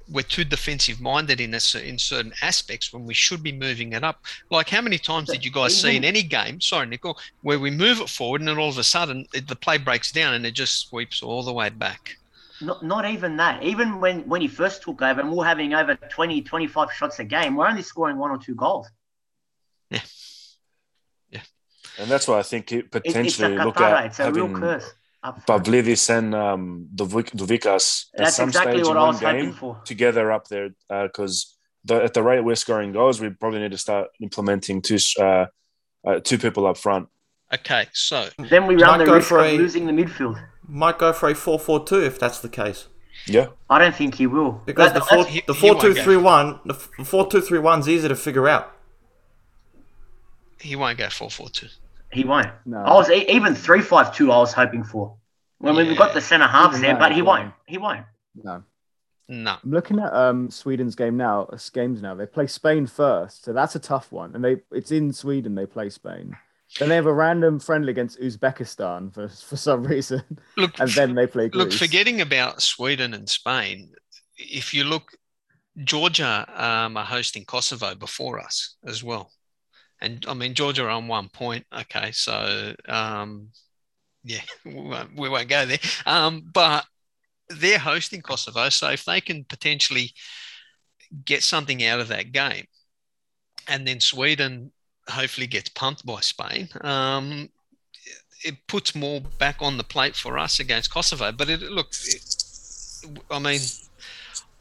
[0.08, 4.04] we're too defensive minded in a, in certain aspects when we should be moving it
[4.04, 4.24] up.
[4.52, 6.62] Like how many times did you guys see in any game?
[6.62, 9.56] Sorry, Nicole, where we move it forward and then all of a sudden it, the
[9.56, 12.18] play breaks down and it just sweeps all the way back.
[12.62, 13.64] Not, not even that.
[13.64, 17.20] Even when, when he first took over and we we're having over 20, 25 shots
[17.20, 18.88] a game, we're only scoring one or two goals.
[22.00, 24.00] And that's why I think it It, it's a potentially look katara.
[24.00, 24.94] at It's a real having curse.
[25.24, 25.66] up front.
[25.66, 29.20] Pavlidis and um, Dovik- Douvikas at That's some exactly stage what in I one was
[29.22, 29.82] hoping game for.
[29.86, 33.78] together up there because the, at the rate we're scoring goals, we probably need to
[33.78, 35.46] start implementing two uh,
[36.06, 37.08] uh, two people up front.
[37.54, 40.44] Okay, so Then we Might run the go risk for of a- losing the midfield.
[40.68, 42.88] Might go for a 4 4 2 if that's the case.
[43.28, 44.62] Yeah, I don't think he will.
[44.66, 46.04] Because That- the 4 that's- he- the he 4 won't 2 go.
[46.04, 48.72] 3 1, the 4 2 3 1 is easy to figure out.
[50.60, 51.68] he won't go four four two.
[52.15, 52.47] He won't.
[52.65, 52.78] No.
[52.78, 54.32] I was e- even three five two.
[54.32, 55.17] I was hoping for.
[55.58, 57.54] When we've got the centre halves there, but he won't.
[57.65, 58.06] He won't.
[58.36, 58.63] No.
[59.28, 59.58] No.
[59.62, 61.43] I'm looking at um, Sweden's game now.
[61.51, 62.15] uh, Games now.
[62.15, 64.34] They play Spain first, so that's a tough one.
[64.34, 65.56] And they it's in Sweden.
[65.56, 66.38] They play Spain.
[66.80, 70.23] Then they have a random friendly against Uzbekistan for for some reason,
[70.56, 71.65] Look, and then they play Greece.
[71.65, 73.91] Look, forgetting about Sweden and Spain,
[74.38, 75.12] if you look,
[75.84, 79.32] Georgia um, are hosting Kosovo before us as well.
[80.06, 81.65] And I mean, Georgia are on one point.
[81.76, 83.50] Okay, so um,
[84.24, 85.80] yeah, we won't, we won't go there.
[86.06, 86.86] Um, but
[87.50, 88.70] they're hosting Kosovo.
[88.70, 90.12] So if they can potentially
[91.26, 92.65] get something out of that game,
[93.68, 94.72] and then Sweden
[95.10, 97.50] hopefully gets pumped by Spain, um,
[98.44, 101.32] it puts more back on the plate for us against Kosovo.
[101.32, 101.94] But it look,
[103.32, 103.60] I mean,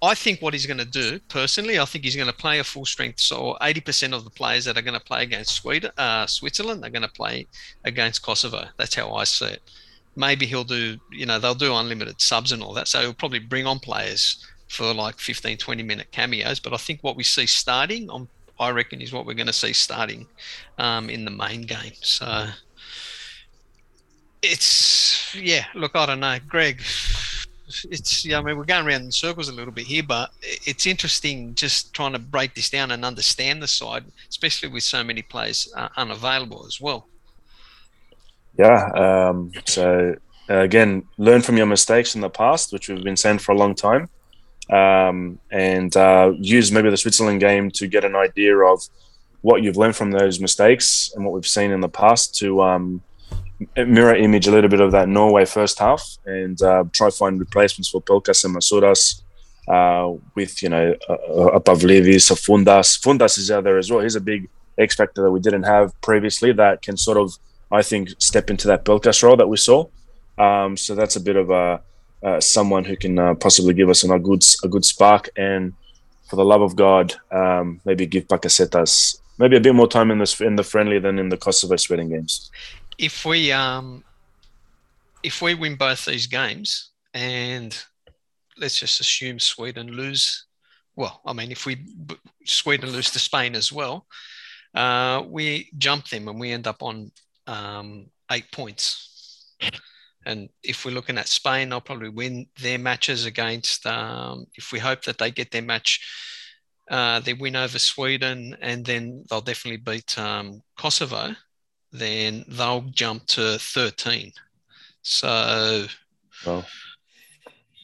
[0.04, 2.64] I think what he's going to do personally, I think he's going to play a
[2.64, 3.20] full strength.
[3.20, 6.82] So eighty percent of the players that are going to play against Sweden, uh, Switzerland,
[6.82, 7.46] they're going to play
[7.84, 8.66] against Kosovo.
[8.76, 9.62] That's how I see it.
[10.16, 12.86] Maybe he'll do, you know, they'll do unlimited subs and all that.
[12.86, 16.60] So he'll probably bring on players for like 15, 20 minute cameos.
[16.60, 18.28] But I think what we see starting, on,
[18.60, 20.26] I reckon, is what we're going to see starting
[20.78, 21.92] um, in the main game.
[22.02, 22.46] So
[24.42, 25.64] it's yeah.
[25.74, 26.80] Look, I don't know, Greg.
[27.66, 28.38] It's yeah.
[28.38, 31.94] I mean, we're going around in circles a little bit here, but it's interesting just
[31.94, 35.88] trying to break this down and understand the side, especially with so many players uh,
[35.96, 37.08] unavailable as well.
[38.58, 38.90] Yeah.
[38.94, 40.14] Um, so
[40.50, 43.56] uh, again, learn from your mistakes in the past, which we've been saying for a
[43.56, 44.08] long time,
[44.70, 48.82] um, and uh, use maybe the Switzerland game to get an idea of
[49.40, 53.02] what you've learned from those mistakes and what we've seen in the past to um,
[53.76, 57.88] mirror image a little bit of that Norway first half and uh, try find replacements
[57.88, 59.20] for Pelkas and Masouras.
[59.66, 63.00] Uh, with you know uh, above Levis, so Fountas.
[63.00, 64.00] Fountas is out there as well.
[64.00, 64.46] He's a big
[64.76, 67.38] X factor that we didn't have previously that can sort of
[67.72, 69.86] I think step into that Pelkas role that we saw.
[70.36, 71.80] Um, so that's a bit of a
[72.22, 75.30] uh, someone who can uh, possibly give us a good a good spark.
[75.36, 75.72] And
[76.28, 80.18] for the love of God, um, maybe give Bakasetas maybe a bit more time in
[80.18, 82.50] this in the friendly than in the Kosovo Sweden games.
[82.98, 84.04] If we um,
[85.22, 87.76] if we win both these games, and
[88.58, 90.46] let's just assume Sweden lose.
[90.96, 91.84] Well, I mean, if we
[92.44, 94.06] Sweden lose to Spain as well,
[94.74, 97.10] uh, we jump them and we end up on
[97.46, 99.54] um, eight points.
[100.26, 103.86] And if we're looking at Spain, they'll probably win their matches against.
[103.86, 106.00] Um, if we hope that they get their match,
[106.90, 111.34] uh, they win over Sweden, and then they'll definitely beat um, Kosovo.
[111.94, 114.32] Then they'll jump to 13.
[115.02, 115.86] So,
[116.44, 116.66] well.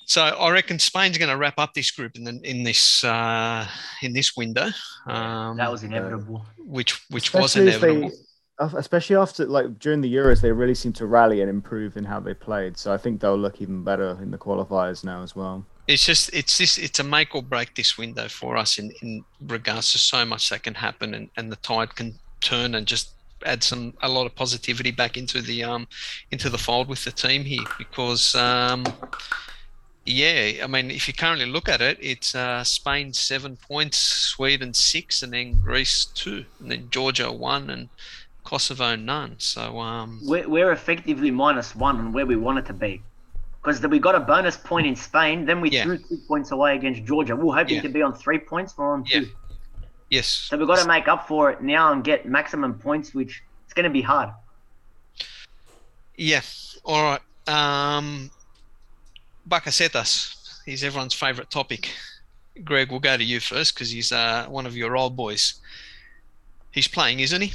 [0.05, 3.67] so I reckon Spain's going to wrap up this group in the, in this uh,
[4.03, 4.69] in this window.
[5.07, 6.45] Um, that was inevitable.
[6.59, 8.11] Which which Especially was inevitable
[8.61, 12.21] especially after like during the Euros, they really seem to rally and improve in how
[12.21, 12.77] they played.
[12.77, 15.65] So I think they'll look even better in the qualifiers now as well.
[15.89, 19.25] It's just it's this it's a make or break this window for us in in
[19.41, 23.15] regards to so much that can happen and and the tide can turn and just
[23.45, 25.87] add some a lot of positivity back into the um
[26.31, 28.85] into the fold with the team here because um
[30.07, 34.73] yeah, I mean, if you currently look at it, it's uh, Spain seven points, Sweden
[34.75, 37.89] six, and then Greece two, and then Georgia one, and
[38.45, 39.37] Kosovo none.
[39.39, 43.03] So um, we're, we're effectively minus one on where we want it to be.
[43.63, 45.85] Because we got a bonus point in Spain, then we yeah.
[45.85, 47.37] threw two points away against Georgia.
[47.37, 47.83] We are hoping yeah.
[47.83, 49.29] to be on three points, we're on two.
[50.11, 50.19] Yeah.
[50.19, 50.27] Yes.
[50.27, 53.73] So we've got to make up for it now and get maximum points, which it's
[53.73, 54.31] going to be hard.
[56.17, 56.43] Yeah.
[56.85, 57.21] All right.
[57.47, 58.31] Um,
[59.49, 60.37] Bakasetas.
[60.67, 61.91] is everyone's favourite topic.
[62.65, 65.55] Greg, we'll go to you first because he's uh, one of your old boys.
[66.73, 67.53] He's playing, isn't he?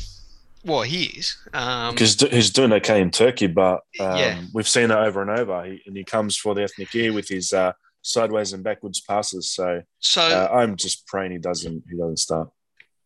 [0.65, 1.37] Well, he is.
[1.53, 4.41] Um, because he's doing okay in Turkey, but um, yeah.
[4.51, 5.63] we've seen it over and over.
[5.63, 7.73] He, and he comes for the Ethniki with his uh,
[8.05, 9.51] sideways and backwards passes.
[9.51, 12.49] So, so uh, I'm just praying he doesn't he doesn't start.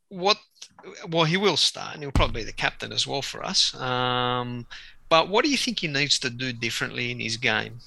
[0.10, 0.38] What?
[1.10, 3.74] Well, he will start, and he'll probably be the captain as well for us.
[3.76, 4.66] Um,
[5.08, 7.80] but what do you think he needs to do differently in his game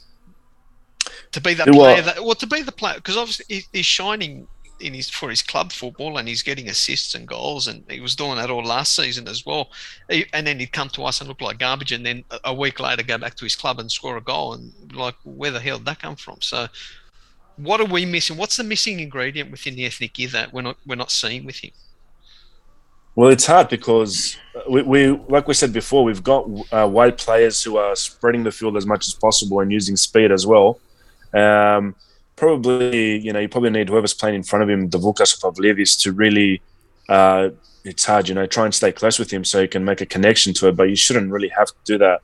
[1.33, 2.03] to be that player?
[2.03, 4.47] That, well, to be the player because obviously he's shining
[4.81, 8.17] in his for his club football, and he's getting assists and goals, and he was
[8.17, 9.71] doing that all last season as well.
[10.09, 13.03] and then he'd come to us and look like garbage, and then a week later
[13.03, 15.87] go back to his club and score a goal, and like where the hell did
[15.87, 16.41] that come from?
[16.41, 16.67] So,
[17.57, 18.37] what are we missing?
[18.37, 21.71] What's the missing ingredient within the Ethniki that we're not we're not seeing with him?
[23.15, 24.37] Well, it's hard because
[24.69, 28.77] we, we like we said before, we've got uh, players who are spreading the field
[28.77, 30.81] as much as possible and using speed as well.
[31.35, 31.95] Um,
[32.37, 35.53] probably, you know, you probably need whoever's playing in front of him, the Vukas or
[35.53, 36.63] Pavlevis, to really,
[37.09, 37.51] uh,
[37.85, 40.07] it's hard, you know, try and stay close with him so you can make a
[40.07, 40.77] connection to it.
[40.77, 42.23] But you shouldn't really have to do that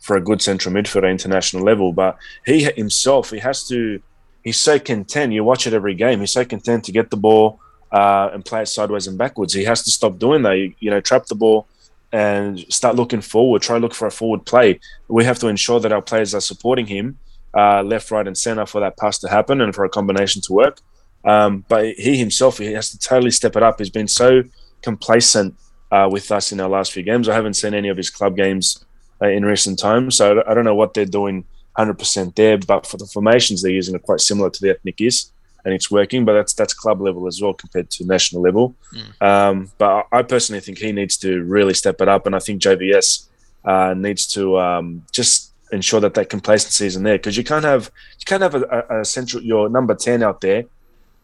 [0.00, 1.92] for a good central midfielder international level.
[1.92, 4.00] But he himself, he has to,
[4.42, 5.32] he's so content.
[5.32, 6.20] You watch it every game.
[6.20, 9.52] He's so content to get the ball uh, and play it sideways and backwards.
[9.52, 10.54] He has to stop doing that.
[10.54, 11.66] You, you know, trap the ball
[12.12, 13.62] and start looking forward.
[13.62, 14.80] Try look for a forward play.
[15.08, 17.18] We have to ensure that our players are supporting him
[17.54, 20.52] uh, left, right, and center for that pass to happen and for a combination to
[20.52, 20.80] work.
[21.24, 23.78] Um, but he himself, he has to totally step it up.
[23.78, 24.42] He's been so
[24.82, 25.54] complacent
[25.90, 27.28] uh, with us in our last few games.
[27.28, 28.84] I haven't seen any of his club games
[29.22, 31.44] uh, in recent times, so I don't know what they're doing
[31.78, 32.58] 100% there.
[32.58, 35.32] But for the formations they're using are quite similar to the ethnic is,
[35.64, 36.24] and it's working.
[36.24, 38.74] But that's that's club level as well compared to national level.
[38.94, 39.22] Mm.
[39.26, 42.62] Um, but I personally think he needs to really step it up, and I think
[42.62, 43.28] JVS
[43.64, 47.90] uh, needs to um, just ensure that that complacency isn't there because you can't have
[48.18, 50.64] you can't have a, a, central your number ten out there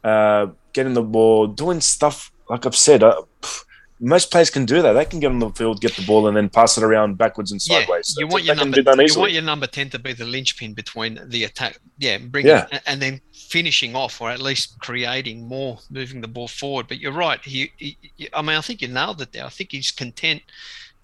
[0.05, 3.03] uh, getting the ball, doing stuff like I've said.
[3.03, 3.23] Uh,
[4.01, 4.93] most players can do that.
[4.93, 7.51] They can get on the field, get the ball, and then pass it around backwards
[7.53, 8.15] and Yeah, sideways.
[8.19, 8.79] you want your number.
[8.81, 11.79] You want your number ten to be the linchpin between the attack.
[11.99, 12.67] Yeah, bring Yeah.
[12.71, 16.87] it, and then finishing off, or at least creating more, moving the ball forward.
[16.89, 17.41] But you're right.
[17.45, 19.45] He, he, he- I mean, I think you nailed it there.
[19.45, 20.43] I think he's content.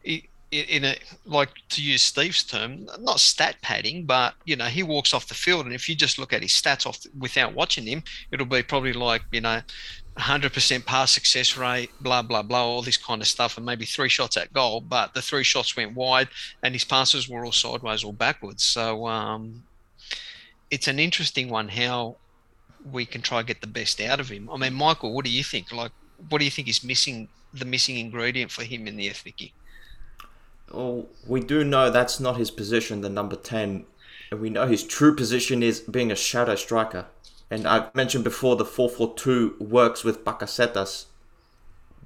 [0.03, 4.85] He, in a like to use Steve's term, not stat padding, but you know he
[4.85, 7.85] walks off the field, and if you just look at his stats off without watching
[7.85, 9.61] him, it'll be probably like you know
[10.17, 14.09] 100% pass success rate, blah, blah, blah, all this kind of stuff, and maybe three
[14.09, 16.29] shots at goal, but the three shots went wide
[16.63, 18.63] and his passes were all sideways or backwards.
[18.63, 19.65] So um,
[20.71, 22.17] it's an interesting one how
[22.93, 24.49] we can try and get the best out of him.
[24.51, 25.73] I mean, Michael, what do you think?
[25.73, 25.93] Like,
[26.29, 29.53] what do you think is missing, the missing ingredient for him in the Ethniki?
[30.73, 33.85] Well, we do know that's not his position, the number 10.
[34.31, 37.07] And we know his true position is being a shadow striker.
[37.51, 41.07] And I've mentioned before the 4 4 2 works with Bakasetas.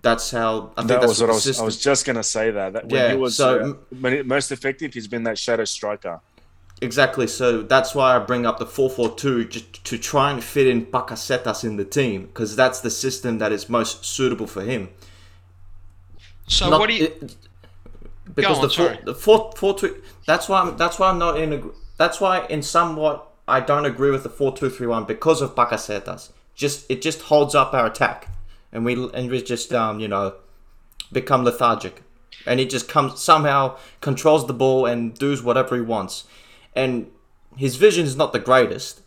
[0.02, 0.72] That's how.
[0.76, 1.60] I think That that's was what I was.
[1.60, 2.72] I was just gonna say that.
[2.74, 6.20] that when Yeah, he was so- uh, most effective, he's been that shadow striker.
[6.80, 7.26] Exactly.
[7.26, 11.64] So that's why I bring up the 4-4-2 just to try and fit in Bakasetas
[11.64, 14.90] in the team because that's the system that is most suitable for him.
[16.46, 17.36] So, Not- what do you, it-
[18.34, 18.98] because on, the four, sorry.
[19.04, 22.46] the four, four two that's why I'm that's why I'm not in ag- that's why
[22.46, 26.30] in somewhat I don't agree with the four two three one because of Bakasetas.
[26.54, 28.28] Just it just holds up our attack
[28.72, 30.34] and we and we just um you know
[31.12, 32.02] become lethargic
[32.46, 36.24] and he just comes somehow controls the ball and does whatever he wants
[36.74, 37.10] and
[37.56, 39.02] his vision is not the greatest.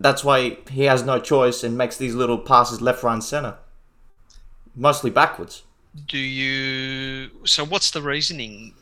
[0.00, 3.56] That's why he has no choice and makes these little passes left, right, center,
[4.74, 5.62] mostly backwards.
[6.06, 8.74] do you, so what's the reasoning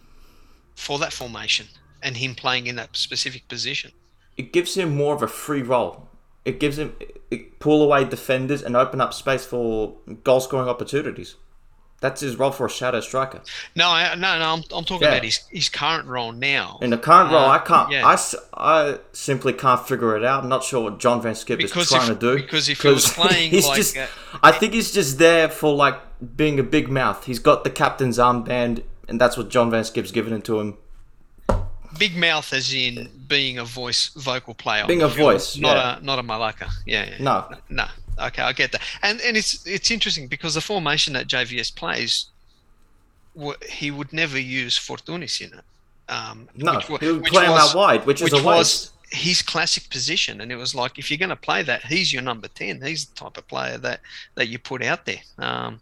[0.75, 1.67] for that formation
[2.03, 3.93] and him playing in that specific position?
[4.37, 6.09] it gives him more of a free role.
[6.45, 6.95] It gives him
[7.31, 11.37] it pull away defenders and open up space for goal scoring opportunities.
[12.03, 13.41] That's his role for a shadow striker.
[13.75, 14.45] No, I, no, no.
[14.53, 15.13] I'm, I'm talking Yeah.
[15.15, 16.79] about his, his current role now.
[16.83, 17.91] In the current role, Uh, I can't.
[17.91, 18.07] yeah.
[18.07, 18.19] I,
[18.53, 20.43] I simply can't figure it out.
[20.43, 22.43] I'm not sure what John Van Schip Because is trying if- to do.
[22.43, 23.97] because if he was playing he's like just,
[24.43, 25.99] I think he's just there for like
[26.37, 27.25] being a big mouth.
[27.25, 30.77] He's got the captain's armband, and that's what John Van Schip's given it to him.
[31.99, 34.87] Big mouth, as in being a voice, vocal player.
[34.87, 35.99] Being a voice, not yeah.
[35.99, 36.71] a not a malaka.
[36.87, 37.17] Yeah, yeah.
[37.21, 37.87] No, no.
[38.19, 38.83] Okay, I get that.
[39.03, 42.27] And and it's it's interesting because the formation that JVS plays,
[43.69, 45.65] he would never use Fortounis in it.
[46.09, 48.57] Um, no, which he would play him was- out wide, which, which is a was
[48.57, 48.93] waste.
[49.11, 52.23] his classic position, and it was like if you're going to play that, he's your
[52.23, 52.81] number ten.
[52.81, 54.01] He's the type of player that
[54.37, 55.21] that you put out there.
[55.39, 55.81] Um,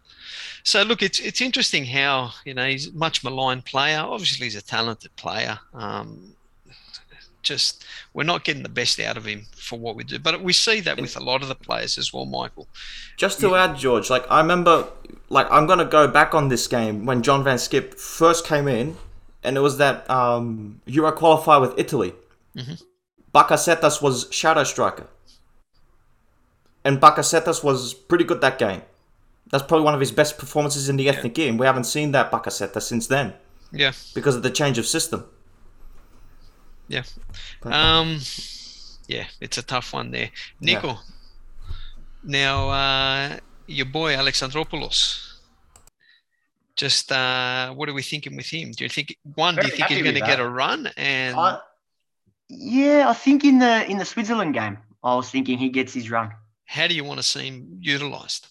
[0.62, 3.98] so look, it's it's interesting how you know he's a much maligned player.
[3.98, 5.58] Obviously, he's a talented player.
[5.72, 6.34] Um,
[7.44, 7.84] just
[8.14, 10.80] we're not getting the best out of him for what we do, but we see
[10.80, 12.66] that with a lot of the players as well, Michael.
[13.16, 14.88] Just to add, George, like I remember,
[15.28, 18.96] like I'm gonna go back on this game when John Van Schip first came in,
[19.44, 22.14] and it was that um, Euro qualifier with Italy.
[22.56, 22.82] Mhm.
[23.32, 25.06] Bakasetas was shadow striker,
[26.84, 28.82] and Bakasetas was pretty good that game.
[29.54, 31.58] That's probably one of his best performances in the Ethniki game.
[31.58, 33.34] We haven't seen that Bakasetas since then
[33.70, 35.26] Yeah, because of the change of system.
[36.88, 37.04] yeah,
[37.62, 38.18] But- um,
[39.06, 39.26] yeah.
[39.40, 40.98] It's a tough one there, Nico.
[42.24, 43.38] Now, uh,
[43.68, 45.20] your boy Alexandropoulos.
[46.74, 48.72] Just uh, what are we thinking with him?
[48.72, 49.54] Do you think one?
[49.54, 50.90] do you think he's going to get a run?
[50.96, 51.60] And I,
[52.48, 56.10] yeah, I think in the in the Switzerland game, I was thinking he gets his
[56.10, 56.32] run
[56.66, 58.48] how do you want to see him utilised?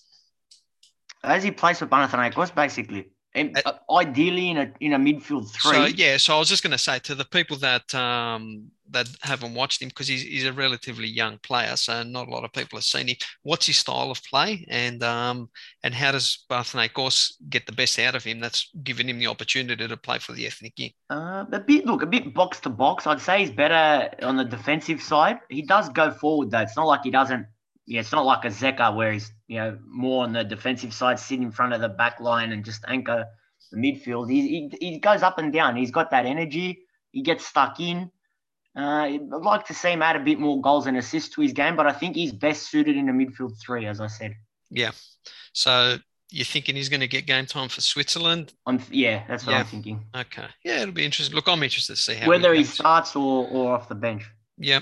[1.23, 3.09] As he plays for Panathinaikos, basically.
[3.36, 5.73] And, Uh, uh, ideally in a in a midfield three.
[5.73, 9.07] So yeah, so I was just going to say to the people that um, that
[9.21, 12.53] haven't watched him because he's, he's a relatively young player, so not a lot of
[12.53, 13.15] people have seen him.
[13.41, 15.49] What's his style of play, and um,
[15.83, 18.39] and how does Panathinaikos get the best out of him?
[18.39, 20.93] That's giving him the opportunity to play for the Ethniki.
[21.09, 23.07] Uh, a bit look a bit box to box.
[23.07, 25.39] I'd say he's better on the defensive side.
[25.49, 26.59] He does go forward though.
[26.59, 27.47] It's not like he doesn't.
[27.85, 31.19] Yeah, it's not like a Zeca where he's you know more on the defensive side,
[31.19, 33.25] sit in front of the back line and just anchor
[33.71, 34.31] the midfield.
[34.31, 35.75] He, he he goes up and down.
[35.75, 36.85] He's got that energy.
[37.11, 38.09] He gets stuck in.
[38.75, 41.53] Uh, I'd like to see him add a bit more goals and assists to his
[41.53, 44.34] game, but I think he's best suited in a midfield three, as I said.
[44.71, 44.91] Yeah.
[45.53, 45.97] So
[46.31, 48.53] you're thinking he's going to get game time for Switzerland?
[48.65, 49.59] I'm yeah, that's what Yeah.
[49.59, 50.05] I'm thinking.
[50.15, 50.47] Okay.
[50.63, 51.36] Yeah, it'll be interesting.
[51.36, 54.23] Look, I'm interested to see how Whether he starts or or off the bench.
[54.57, 54.79] Yeah.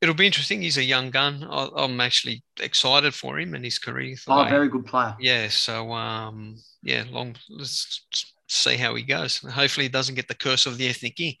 [0.00, 0.62] It'll be interesting.
[0.62, 1.44] He's a young gun.
[1.44, 4.16] I- I'm actually excited for him and his career.
[4.26, 5.14] the Oh, way- very good player.
[5.20, 5.48] Yeah.
[5.48, 7.36] So, um, yeah, long.
[7.50, 8.00] Let's
[8.48, 9.38] see how he goes.
[9.38, 11.36] Hopefully, he doesn't get the curse of the Ethniki.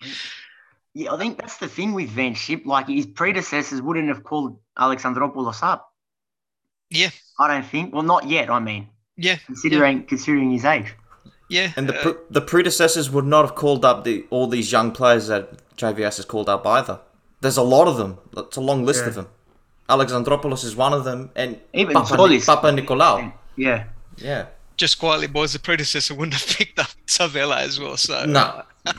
[0.92, 2.66] Yeah, I think that's the thing with Van Schip.
[2.66, 5.88] Like his predecessors wouldn't have called Alexandropoulos up.
[6.90, 7.10] Yeah.
[7.38, 7.94] I don't think.
[7.94, 8.50] Well, not yet.
[8.50, 10.92] I mean, Yeah, considering considering his age.
[11.48, 11.72] yeah.
[11.76, 15.28] And the uh, the predecessors would not have called up the all these young players
[15.28, 17.00] that JVS has called up either.
[17.40, 18.18] There's a lot of them.
[18.36, 19.28] It's a long list of them.
[19.88, 22.46] Alexandropoulos is one of them, and Even Papa, Zolis.
[22.46, 23.32] Papanikolaou.
[23.56, 23.84] Yeah.
[24.18, 24.46] Yeah.
[24.76, 27.96] just quietly, boys, the predecessor wouldn't have picked up Savella as well.
[27.96, 28.62] So No.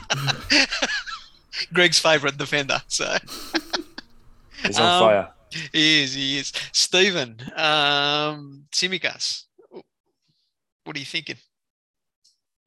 [1.72, 2.82] Greg's favourite defender.
[2.88, 3.16] So
[4.64, 5.28] He's on Um, fire.
[5.72, 6.52] he is, he is.
[6.72, 9.44] Stephen, um, Tsimikas,
[10.84, 11.36] what are you thinking?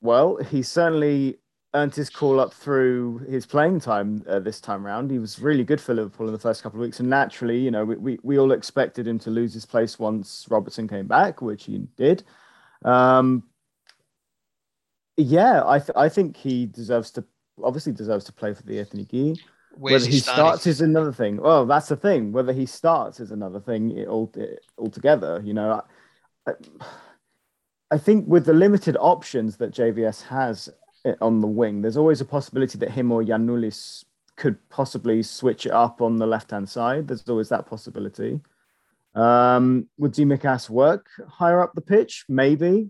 [0.02, 1.38] Well, he's certainly
[1.76, 5.12] earned his call up through his playing time uh, this time round.
[5.12, 7.70] He was really good for Liverpool in the first couple of weeks, and naturally, you
[7.70, 11.42] know, we, we, we all expected him to lose his place once Robertson came back,
[11.42, 12.24] which he did.
[12.84, 13.44] Um,
[15.18, 17.24] yeah, I th- I think he deserves to
[17.64, 18.76] obviously deserves to play for the.
[19.78, 21.38] Where's Whether he, he starts is another thing.
[21.38, 22.32] Well, that's the thing.
[22.32, 24.32] Whether he starts is another thing it all
[24.78, 25.42] altogether.
[25.44, 25.84] You know,
[26.48, 26.52] I,
[27.92, 30.85] I think with the limited options that JVS has i-
[31.22, 35.72] on the wing, there's always a possibility that him or Giannoulis could possibly switch it
[35.72, 37.08] up on the left hand side.
[37.08, 38.42] There's always that possibility.
[39.14, 42.26] Um, would Tsimikas work higher up the pitch?
[42.28, 42.90] Maybe.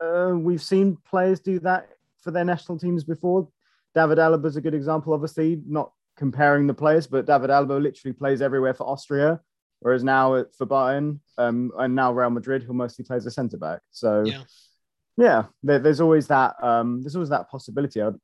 [0.00, 1.88] Uh, we've seen players do that
[2.20, 3.48] for their national teams before.
[3.94, 8.12] David Alaba is a good example, obviously, not comparing the players, but David Alaba literally
[8.12, 9.40] plays everywhere for Austria,
[9.80, 13.80] whereas now for Bayern um, and now Real Madrid, who mostly plays a centre back.
[13.90, 14.42] So, Yeah.
[15.16, 16.54] Yeah, there, there's always that.
[16.62, 18.00] Um, there's always that possibility.
[18.00, 18.14] I'd,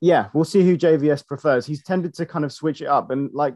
[0.00, 1.66] yeah, we'll see who JVS prefers.
[1.66, 3.54] He's tended to kind of switch it up, and like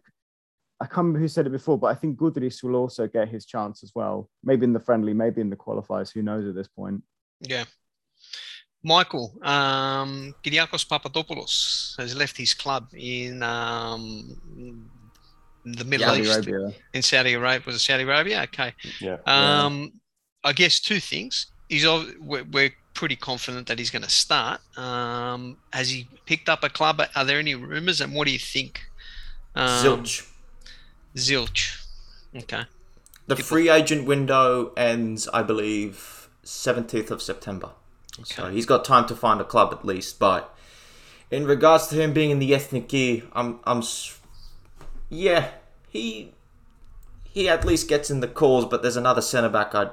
[0.83, 3.47] I can't remember who said it before, but I think Gudris will also get his
[3.47, 4.29] chance as well.
[4.43, 6.13] Maybe in the friendly, maybe in the qualifiers.
[6.13, 7.05] Who knows at this point?
[7.41, 7.65] Yeah.
[8.83, 14.91] Michael, um, Kyriakos Papadopoulos has left his club in um,
[15.65, 16.73] the Middle Saudi East, Arabia.
[16.93, 17.63] in Saudi Arabia.
[17.65, 18.43] Was it Saudi Arabia?
[18.43, 18.75] Okay.
[19.01, 19.19] Yeah.
[19.25, 19.93] Um,
[20.43, 21.53] I guess two things.
[21.73, 24.61] He's we're, we're pretty confident that he's going to start.
[24.77, 27.01] Um, has he picked up a club?
[27.17, 28.03] Are there any rumors?
[28.03, 28.83] And what do you think?
[29.55, 30.29] Um, Zilch.
[31.17, 31.87] Zilch.
[32.37, 32.65] Okay.
[33.27, 37.71] The free agent window ends, I believe, 17th of September.
[38.23, 38.55] So Okay.
[38.55, 40.19] he's got time to find a club at least.
[40.19, 40.55] But
[41.31, 43.83] in regards to him being in the Ethniki, I'm, I'm,
[45.09, 45.53] yeah,
[45.89, 46.35] he,
[47.25, 48.67] he at least gets in the calls.
[48.67, 49.91] But there's another centre back I'd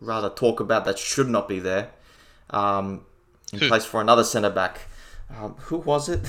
[0.00, 1.90] rather talk about that should not be there.
[2.50, 3.06] Um,
[3.52, 3.68] in Who?
[3.68, 4.80] place for another centre back.
[5.34, 6.20] Um, who was it?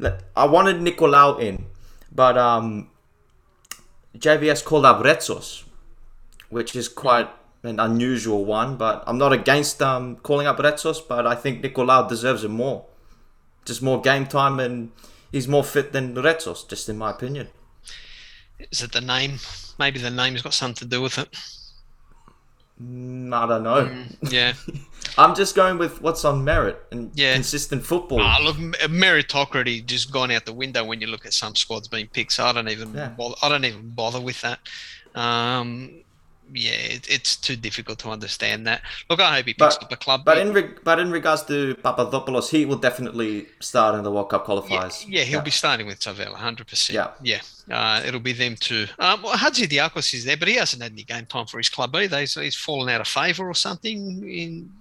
[0.36, 1.66] I wanted Nikolaou in,
[2.12, 2.90] but um,
[4.16, 5.64] JVS called up Retsos,
[6.48, 7.28] which is quite
[7.62, 8.76] an unusual one.
[8.76, 12.86] But I'm not against um, calling up Retsos, but I think Nikolaou deserves it more.
[13.64, 14.90] Just more game time, and
[15.30, 17.48] he's more fit than Retsos, just in my opinion.
[18.70, 19.38] Is it the name?
[19.78, 21.28] Maybe the name's got something to do with it.
[22.82, 23.86] Mm, I don't know.
[23.86, 24.52] Mm, Yeah.
[25.18, 27.34] I'm just going with what's on merit and Yeah.
[27.34, 28.20] consistent football.
[28.20, 32.06] Ah, look, meritocracy just gone out the window when you look at some squads being
[32.06, 32.32] picked.
[32.32, 33.08] So I don't even Yeah.
[33.08, 34.60] bother, I don't even bother with that.
[35.14, 36.02] Um,
[36.52, 38.82] yeah, it, it's too difficult to understand that.
[39.08, 40.24] Look, I hope he picks But- up a club.
[40.24, 44.30] But in reg- but in regards to Papadopoulos, he will definitely start in the World
[44.30, 45.04] Cup qualifiers.
[45.08, 46.94] yeah, he'll be starting with Savella, hundred percent.
[47.22, 47.40] Yeah.
[47.68, 47.76] yeah.
[47.76, 48.86] Uh, it'll be them too.
[48.98, 51.94] Um, well, Chatzidiakos is there, but he hasn't had any game time for his club
[51.94, 52.18] either.
[52.20, 54.28] He's, he's fallen out of favour or something.
[54.28, 54.72] In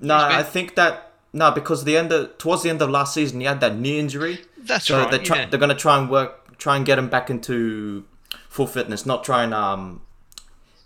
[0.00, 3.40] No, I think that no, because the end of towards the end of last season,
[3.40, 4.40] he had that knee injury.
[4.58, 5.10] that's so right.
[5.10, 5.46] they're, try- yeah.
[5.46, 8.04] they're going to try and work, try and get him back into
[8.48, 10.00] full fitness, not try and um,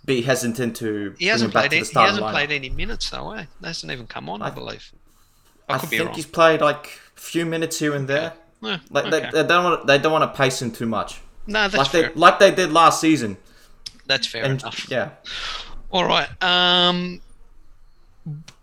[0.08, 0.86] be hesitant to
[1.18, 1.70] He bring hasn't him back played.
[1.70, 2.30] to Any, he hasn't lineup.
[2.32, 3.30] played any minutes though.
[3.32, 3.44] Eh?
[3.62, 4.90] Hasn't even come on, I, I- believe.
[5.68, 6.16] I, I could be think wrong.
[6.16, 6.86] he's played like
[7.16, 8.32] a few minutes here and there.
[8.62, 9.20] Yeah, Like okay.
[9.30, 11.88] they, they don't want they don't want to pace him too much, no, that's like
[11.88, 12.08] fair.
[12.08, 13.36] they like they did last season.
[14.06, 14.90] That's fair And enough.
[14.90, 15.10] yeah,
[15.92, 16.28] All right.
[16.42, 17.20] Um,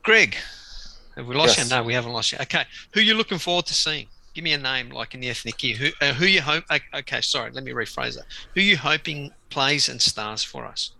[0.03, 0.35] Greg,
[1.15, 1.69] have we lost Yes.
[1.69, 1.75] you?
[1.75, 2.39] No, we haven't lost you.
[2.41, 2.63] Okay.
[2.93, 4.07] Who are you looking forward to seeing?
[4.33, 5.75] Give me a name, like in the Ethniki.
[5.75, 6.65] Who, uh, who you hope?
[6.69, 7.51] Okay, okay, sorry.
[7.51, 8.25] Let me rephrase that.
[8.55, 10.91] Who you hoping plays and stars for us?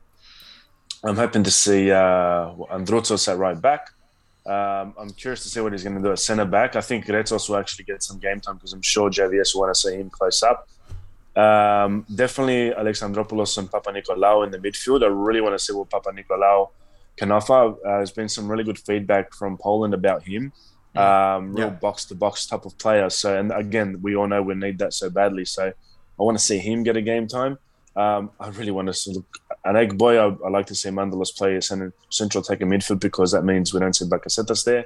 [1.05, 3.91] I'm hoping to see uh, Androutsos at right back.
[4.45, 6.75] Um, I'm curious to see what he's going to do at centre back.
[6.75, 9.75] I think Retsos will actually get some game time because I'm sure JVS will want
[9.75, 10.67] to see him close up.
[11.35, 15.03] Um, definitely Alexandropoulos and Papanikolaou in the midfield.
[15.03, 16.69] I really want to see what Papanikolaou
[17.17, 17.53] can offer.
[17.53, 20.53] Uh, there's been some really good feedback from Poland about him.
[20.95, 23.09] Um, real box to box type of player.
[23.09, 25.43] So, and again, we all know we need that so badly.
[25.43, 27.57] So, I want to see him get a game time.
[27.95, 29.21] Um, I really want to see
[29.65, 30.17] an egg boy.
[30.17, 33.73] I, I like to see Mantalos play a center, central taker midfield because that means
[33.73, 34.85] we don't see Bakasetas there.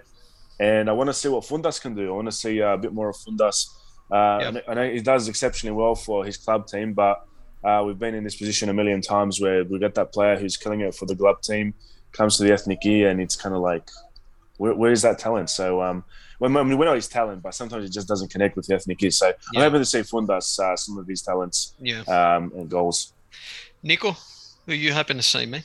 [0.59, 2.09] And I want to see what Fountas can do.
[2.09, 3.67] I want to see uh, a bit more of Fountas.
[4.11, 4.63] Uh, Yep.
[4.67, 7.25] I know- he does exceptionally well for his club team, but
[7.63, 10.57] uh, we've been in this position a million times where we get that player who's
[10.57, 11.73] killing it for the club team,
[12.13, 13.87] comes to the Ethniki, and it's kind of like,
[14.57, 15.49] where, where is that talent?
[15.49, 16.03] So um,
[16.39, 19.13] when, when we know his talent, but sometimes it just doesn't connect with the Ethniki.
[19.13, 19.59] So Yeah.
[19.61, 22.01] I'm able to see Fountas uh, some of his talents Yeah.
[22.03, 23.13] um, and goals.
[23.83, 24.15] Nico,
[24.65, 25.63] who you hoping to see, me?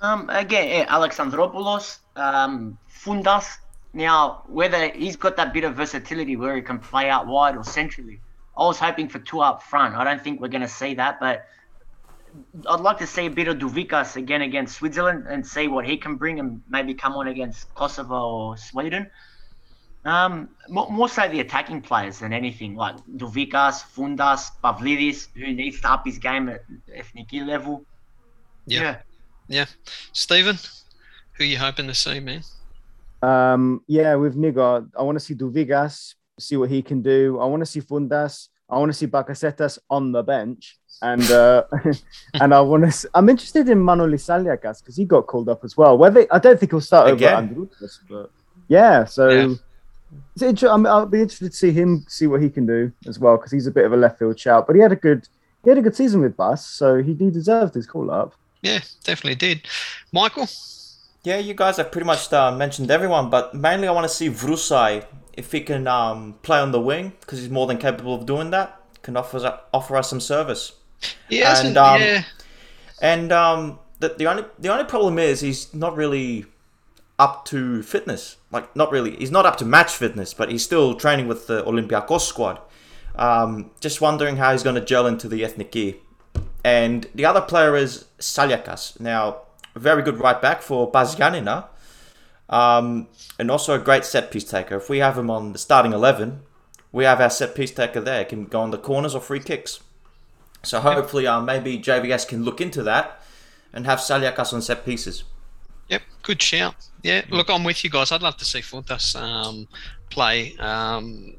[0.00, 3.56] Um, again, yeah, Alexandropoulos, um, Fountas.
[3.92, 7.64] Now, whether he's got that bit of versatility where he can play out wide or
[7.64, 8.20] centrally,
[8.56, 9.94] I was hoping for two up front.
[9.94, 11.46] I don't think we're going to see that, but
[12.68, 15.96] I'd like to see a bit of Douvikas again against Switzerland and see what he
[15.96, 19.10] can bring and maybe come on against Kosovo or Sweden.
[20.04, 25.80] Um, more, more so the attacking players than anything, like Douvikas, Fountas, Pavlidis, who needs
[25.80, 27.84] to up his game at Ethniki level.
[28.70, 28.96] Yeah.
[29.48, 29.66] Yeah.
[30.12, 30.58] Stephen,
[31.34, 32.42] who you hoping to see, man?
[33.22, 37.38] Um, yeah, with Nigo, I want to see Douvikas, see what he can do.
[37.40, 38.48] I want to see Fountas.
[38.70, 41.64] I want to see Bakasetas on the bench, and uh,
[42.34, 42.92] and I want to.
[42.92, 45.96] See, I'm interested in Manoli Saliakas because he got called up as well.
[45.96, 47.32] Whether I don't think he'll start Again?
[47.32, 48.30] over Andrus, but
[48.68, 49.04] yeah.
[49.04, 49.54] So Yeah.
[50.34, 53.18] It's inter- I'm, I'll be interested to see him see what he can do as
[53.18, 54.66] well because he's a bit of a left field shout.
[54.66, 55.28] But he had a good
[55.64, 58.34] he had a good season with PAS, so he, he deserved his call up.
[58.62, 59.66] Yeah, definitely did.
[60.12, 60.48] Michael?
[61.24, 64.28] Yeah, you guys have pretty much uh, mentioned everyone, but mainly I want to see
[64.28, 65.04] Vrousai
[65.36, 68.50] if he can um, play on the wing because he's more than capable of doing
[68.50, 68.80] that.
[69.02, 70.72] Can offer us, offer us some service.
[71.30, 72.22] Hasn't, And, um, yeah.
[73.00, 76.46] And um, the, the only the only problem is he's not really
[77.18, 78.36] up to fitness.
[78.50, 81.62] Like not really, he's not up to match fitness, but he's still training with the
[81.62, 82.60] Olympiacos squad.
[83.14, 85.96] Um, just wondering how he's going to gel into the Ethniki.
[86.64, 89.00] And the other player is Saliakas.
[89.00, 89.42] Now,
[89.74, 91.66] very good right back for Pas Giannina.
[92.48, 94.76] Um, and also a great set piece taker.
[94.76, 96.40] If we have him on the starting 11,
[96.92, 98.24] we have our set piece taker there.
[98.24, 99.80] Can go on the corners or free kicks.
[100.64, 103.22] So hopefully, uh, maybe JVS can look into that
[103.72, 105.24] and have Saliakas on set pieces.
[105.88, 106.74] Yep, good shout.
[107.02, 108.12] Yeah, look, I'm with you guys.
[108.12, 109.68] I'd love to see Fountas um,
[110.10, 110.56] play.
[110.58, 111.34] Um,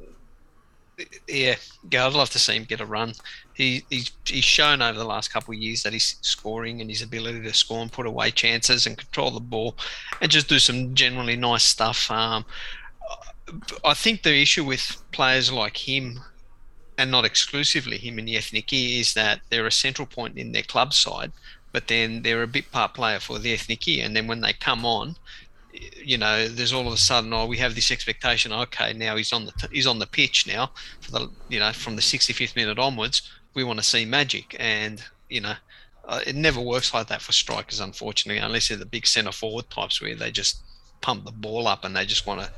[1.27, 1.55] yeah,
[1.91, 3.13] yeah, I'd love to see him get a run.
[3.59, 7.01] He, he's, he's shown over the last couple of years that he's scoring and his
[7.01, 9.75] ability to score and put away chances and control the ball
[10.21, 12.09] and just do some generally nice stuff.
[12.09, 12.45] Um,
[13.83, 16.21] I think the issue with players like him,
[16.97, 20.63] and not exclusively him in the Ethniki, is that they're a central point in their
[20.63, 21.33] club side,
[21.73, 24.05] but then they're a bit part player for the Ethniki.
[24.05, 25.17] And then when they come on,
[26.01, 28.53] you know, there's all of a sudden, oh, we have this expectation.
[28.53, 31.97] Okay, now he's on the he's on the pitch now for the you know from
[31.97, 33.21] the 65th minute onwards.
[33.53, 35.55] We want to see magic, and you know,
[36.05, 39.69] uh, it never works like that for strikers, unfortunately, unless they're the big centre forward
[39.69, 40.61] types where they just
[41.01, 42.51] pump the ball up and they just want to,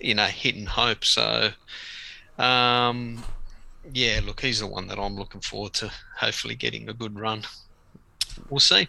[0.00, 1.04] you know, hit and hope.
[1.04, 1.50] So,
[2.38, 3.24] um,
[3.92, 5.90] yeah, look, he's the one that I'm looking forward to.
[6.18, 7.42] Hopefully, getting a good run.
[8.48, 8.88] We'll see.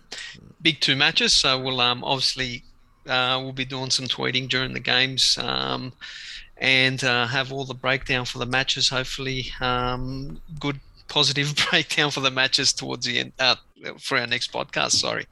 [0.61, 2.63] Big two matches, so we'll um obviously
[3.07, 5.93] uh, we'll be doing some tweeting during the games um,
[6.57, 8.89] and uh, have all the breakdown for the matches.
[8.89, 10.79] Hopefully, um, good
[11.09, 13.55] positive breakdown for the matches towards the end uh,
[13.99, 14.91] for our next podcast.
[14.91, 15.25] Sorry,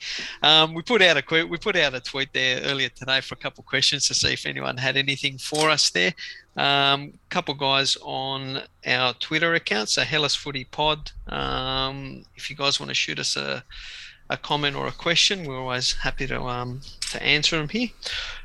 [0.43, 3.37] um, we put out a we put out a tweet there earlier today for a
[3.37, 6.13] couple of questions to see if anyone had anything for us there.
[6.57, 11.11] Um, couple guys on our Twitter account, so Hellas Footy Pod.
[11.27, 13.63] Um, if you guys want to shoot us a
[14.29, 17.89] a comment or a question, we're always happy to um, to answer them here.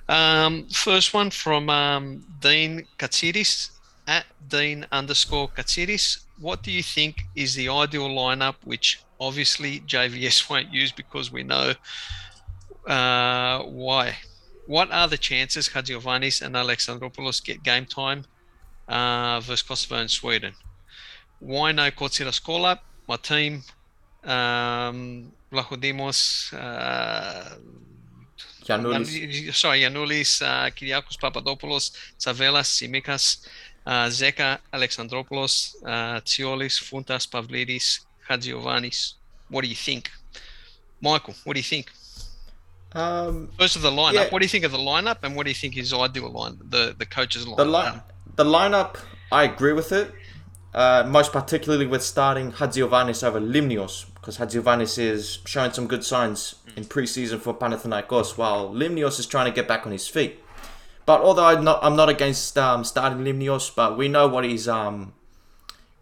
[0.09, 3.71] Um, first one from um, Dean Katsiris
[4.07, 6.25] at Dean underscore Katsiris.
[6.41, 11.43] What do you think is the ideal lineup, which obviously JVS won't use because we
[11.43, 11.75] know
[12.87, 14.17] uh, why?
[14.67, 18.25] What are the chances Chatzigiovanis and Alexandropoulos get game time
[18.89, 20.55] uh, versus Kosovo and Sweden?
[21.41, 22.85] Why no Kotsiras call up?
[23.09, 23.65] My team,
[24.25, 25.59] um, uh,
[28.65, 29.55] Giannoulis.
[29.55, 33.45] Sorry, uh, Kyriakos Papadopoulos, Tzavellas, Tsimikas,
[33.87, 39.15] uh, Zeca, Alexandropoulos, uh, Tzolis, Fountas, Pavlidis, Chatzigiovanis.
[39.49, 40.11] What do you think?
[41.01, 41.91] Michael, what do you think?
[42.95, 44.29] Um, First of the lineup, Yeah.
[44.31, 46.59] what do you think of the lineup and what do you think is ideal line,
[46.63, 47.57] the, the coach's lineup?
[47.57, 48.03] the line,
[48.37, 48.97] the lineup,
[49.31, 50.13] I agree with it.
[50.75, 56.55] Uh, most particularly with starting Chatzigiovanis over Limnios, because Chatzigiovanis is showing some good signs
[56.77, 60.39] in pre-season for Panathinaikos, while Limnios is trying to get back on his feet.
[61.05, 64.69] But although I'm not, I'm not against um, starting Limnios, but we know what he's
[64.69, 65.15] um,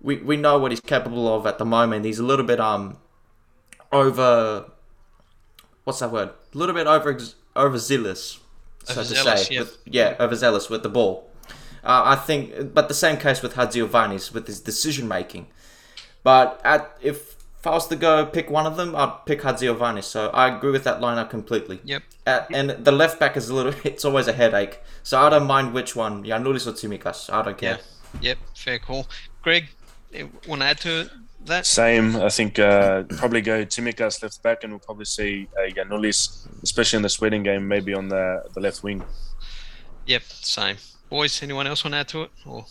[0.02, 2.04] we, we know what he's capable of at the moment.
[2.04, 2.98] He's a little bit um,
[3.92, 4.70] over,
[5.84, 6.30] what's that word?
[6.54, 7.18] A little bit over
[7.56, 8.40] overzealous,
[8.84, 9.54] so to say.
[9.54, 9.60] yeah.
[9.60, 11.28] With, yeah, overzealous with the ball.
[11.82, 15.46] Uh, I think, but the same case with Chatzigiovanis with his decision making.
[16.22, 20.04] But at if if I was to go pick one of them, I'd pick Chatzigiovanis.
[20.04, 21.78] So I agree with that lineup completely.
[21.84, 22.02] Yep.
[22.26, 23.74] Uh, and the left back is a little.
[23.84, 24.80] It's always a headache.
[25.02, 27.30] So I don't mind which one, Giannoulis or Tsimikas.
[27.30, 27.78] I don't care.
[28.22, 28.38] Yep.
[28.56, 29.06] Fair call.
[29.42, 29.68] Greg,
[30.48, 31.10] want to add to
[31.44, 31.66] that?
[31.66, 32.16] Same.
[32.16, 36.96] I think uh, probably go Tsimikas left back, and we'll probably see uh, Giannoulis, especially
[36.96, 39.02] in the Sweden game, maybe on the the left wing.
[40.06, 40.22] Yep.
[40.22, 40.76] Same.
[41.10, 42.30] Boys, anyone else want to add to it?
[42.46, 42.64] Or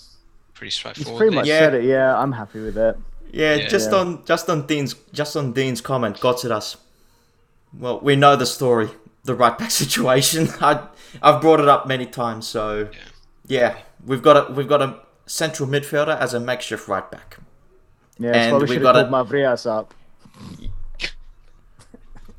[0.55, 1.19] pretty He's straightforward.
[1.19, 1.59] pretty much Yeah.
[1.59, 1.83] said it.
[1.83, 2.97] Yeah, I'm happy with it.
[3.32, 3.67] Yeah, Yeah.
[3.67, 3.97] just Yeah.
[3.99, 6.77] on just on Dean's just on Dean's comment, got at us.
[7.77, 8.89] Well, we know the story,
[9.23, 10.49] the right back situation.
[10.61, 10.82] I
[11.21, 12.89] I've brought it up many times, so
[13.47, 17.38] yeah, we've got a we've got a central midfielder as a makeshift right back.
[18.17, 19.93] Yeah, And why we we've got have a- called Mavrias up.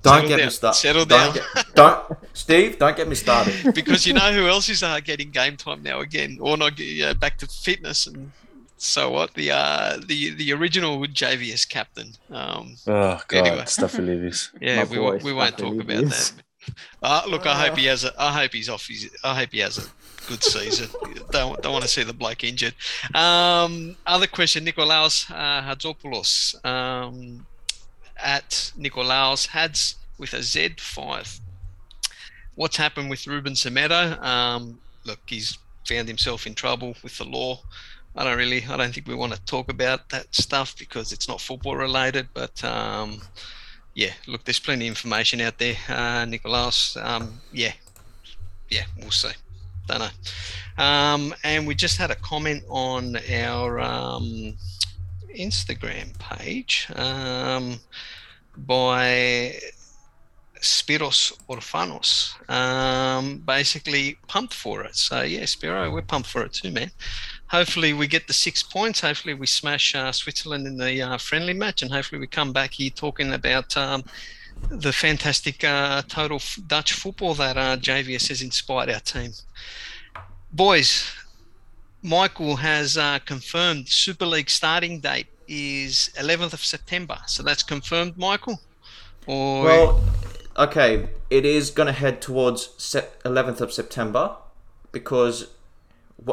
[0.03, 0.78] Don't Settle get down, me started.
[0.78, 1.45] settle don't down.
[1.55, 3.74] Get, don't Steve, don't get me started.
[3.74, 7.12] because you know who else is uh, getting game time now again, or not uh,
[7.14, 8.32] back to fitness and
[8.83, 9.35] so what?
[9.35, 12.12] The uh, the the original JVS captain.
[12.31, 13.64] Um, Oh God, Anyway.
[13.66, 14.51] Staffy Levis.
[14.61, 16.33] yeah, My we, won't- boy, we won't Staffy talk about that.
[17.03, 18.12] Uh, look, I hope he has a.
[18.18, 18.87] I hope he's off.
[18.87, 19.83] His, I hope he has a
[20.28, 20.89] good season.
[21.31, 22.74] don't don't want to see the bloke injured.
[23.14, 27.47] Um, other question: Nikolaos uh, Hadzopoulos um,
[28.18, 31.41] at Nikolaos Hads with a Z five.
[32.57, 34.22] What's happened with Ruben Semedo?
[34.22, 35.59] Um, look, he's
[35.89, 37.61] found himself in trouble with the law.
[38.17, 41.29] I don't really, I don't think we want to talk about that stuff because it's
[41.29, 42.29] not football related.
[42.35, 43.21] But um,
[43.95, 46.97] yeah, look, there's plenty of information out there, uh, Nicolaus.
[46.97, 47.73] Um, yeah,
[48.69, 49.33] yeah, we'll see.
[49.87, 50.85] Don't know.
[50.85, 54.57] Um, and we just had a comment on our um,
[55.37, 57.81] Instagram page um,
[58.57, 59.55] by
[60.61, 62.35] Spiros Orfanos.
[62.51, 64.97] Um, basically, pumped for it.
[64.97, 66.91] So yeah, Spiro, we're pumped for it too, man.
[67.51, 69.01] Hopefully, we get the six points.
[69.01, 72.74] Hopefully, we smash uh, Switzerland in the uh, friendly match, and hopefully, we come back
[72.74, 74.05] here talking about um,
[74.68, 79.32] the fantastic uh, total f- Dutch football that uh, JVS has inspired our team.
[80.53, 81.11] Boys,
[82.03, 87.18] Michael has uh, confirmed Super League starting date is 11th of September.
[87.26, 88.61] So that's confirmed, Michael.
[89.26, 90.05] Or Well,
[90.57, 92.68] okay, it is going to head towards
[93.24, 94.36] 11th of September
[94.92, 95.48] because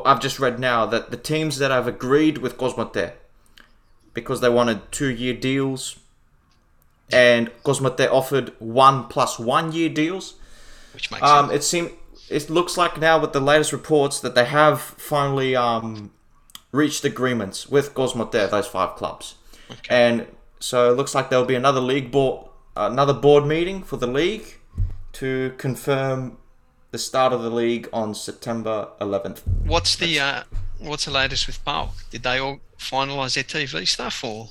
[0.06, 3.14] I've just read now that the teams that have agreed with Cosmote
[4.14, 5.98] because they wanted two year deals
[7.12, 10.36] and Cosmote offered one plus one year deals.
[10.94, 11.58] which makes Um, sense.
[11.58, 11.92] it seems
[12.30, 16.12] it looks like now with the latest reports that they have finally um,
[16.74, 19.36] reached agreements with Cosmote, those five clubs,
[19.90, 20.28] and
[20.60, 24.58] so it looks like there'll be another league board, another board meeting for the league
[25.14, 26.38] to confirm
[26.92, 29.42] the start of the league on September 11th.
[29.66, 30.44] What's the uh,
[30.80, 31.94] what's the latest with Paul?
[32.10, 34.50] Did they all finalise their TV stuff, or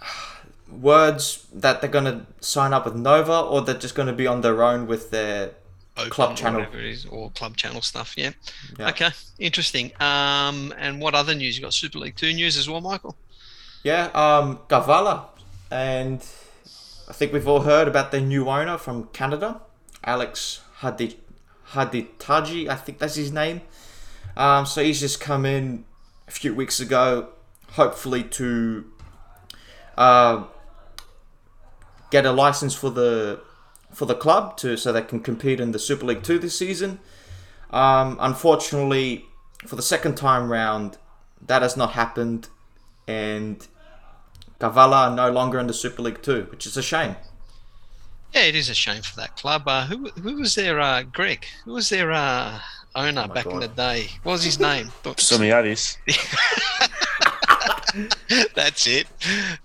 [0.70, 4.26] Words that they're going to sign up with Nova, or they're just going to be
[4.26, 5.52] on their own with their
[5.96, 6.60] Open Club channel.
[6.60, 8.14] whatever it is, or club channel stuff?
[8.16, 8.32] Yeah.
[8.78, 8.88] Yeah.
[8.88, 9.92] Okay, interesting.
[10.00, 11.56] Um, and what other news?
[11.56, 13.16] You got Super League Two news as well, Michael.
[13.84, 15.26] Yeah, um, Kavala.
[15.70, 16.20] And
[17.08, 19.60] I think we've all heard about their new owner from Canada,
[20.04, 21.18] Alex Hadi
[21.74, 23.60] Haditaghi, I think that's his name.
[24.36, 25.84] Um, so he's just come in
[26.26, 27.28] a few weeks ago,
[27.72, 28.84] hopefully to
[29.96, 30.44] uh,
[32.10, 33.40] get a license for the
[33.92, 36.98] for the club to so they can compete in the Super League Two this season.
[37.70, 39.24] Um, unfortunately,
[39.66, 40.98] for the second time round,
[41.46, 42.48] that has not happened,
[43.06, 43.66] and
[44.58, 47.16] Kavala are no longer in the Super League Two, which is a shame.
[48.34, 49.62] Yeah, it is a shame for that club.
[49.66, 51.46] Uh, who who was their uh, Greg?
[51.64, 52.58] Who was their uh,
[52.96, 54.08] owner back in the day?
[54.24, 54.86] What was his name?
[55.04, 55.96] Psomiadis.
[58.54, 59.06] That's it.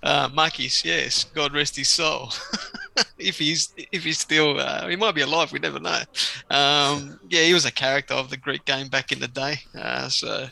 [0.02, 1.24] Uh, Makis, yes.
[1.24, 2.32] God rest his soul.
[3.18, 5.50] if he's if he's still, uh, he might be alive.
[5.50, 6.02] We never know.
[6.48, 9.56] Um, yeah, he was a character of the Greek game back in the day.
[9.76, 10.46] Uh, so,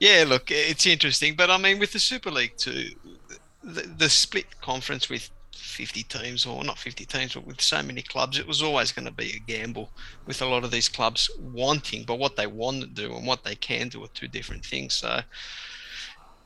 [0.00, 1.36] yeah, look, it's interesting.
[1.36, 2.90] But I mean, with the Super League too,
[3.62, 5.30] the, the split conference with
[5.76, 9.04] 50 teams, or not 50 teams, but with so many clubs, it was always going
[9.04, 9.90] to be a gamble
[10.26, 13.44] with a lot of these clubs wanting, but what they want to do and what
[13.44, 14.94] they can do are two different things.
[14.94, 15.20] So.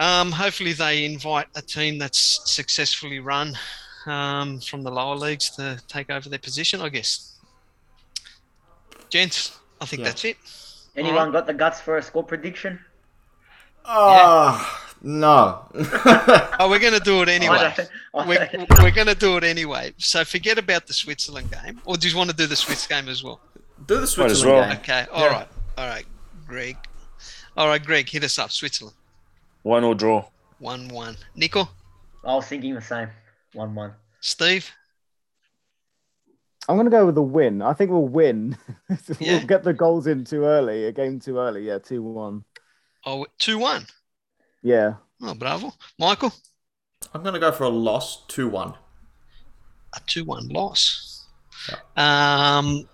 [0.00, 3.54] Um, hopefully, they invite a team that's successfully run
[4.06, 7.38] um, from the lower leagues to take over their position, I guess.
[9.10, 10.06] Gents, I think Yeah.
[10.06, 10.38] that's it.
[10.96, 12.80] Anyone got the guts for a score prediction?
[13.84, 15.64] Oh no!
[16.58, 17.56] Oh, we're going to do it anyway.
[17.56, 19.94] I don't- I We're, we're going to do it anyway.
[19.98, 21.80] So forget about the Switzerland game.
[21.84, 23.40] Or do you want to do the Swiss game as well?
[23.86, 24.68] Do the as Switzerland well.
[24.70, 24.78] game.
[24.80, 25.06] Okay.
[25.12, 25.48] All right.
[25.78, 26.04] All right.
[26.46, 26.76] Greg.
[27.56, 28.50] All right, Greg, hit us up.
[28.50, 28.96] Switzerland.
[29.62, 30.24] One or draw.
[30.58, 31.16] 1 1.
[31.36, 31.68] Nico?
[32.24, 33.08] I was thinking the same.
[33.54, 33.94] one-one.
[34.20, 34.70] Steve.
[36.68, 37.62] I'm going to go with a win.
[37.62, 38.56] I think we'll win.
[39.20, 41.66] We'll get the goals in too early, a game too early.
[41.66, 42.44] Yeah, 2 1.
[43.06, 43.86] Oh, two one.
[44.62, 44.94] Yeah.
[45.22, 46.32] Oh, bravo, Michael.
[47.14, 48.74] I'm going to go for a loss, 2 1.
[49.92, 51.26] A two one loss.
[51.96, 52.88] Um,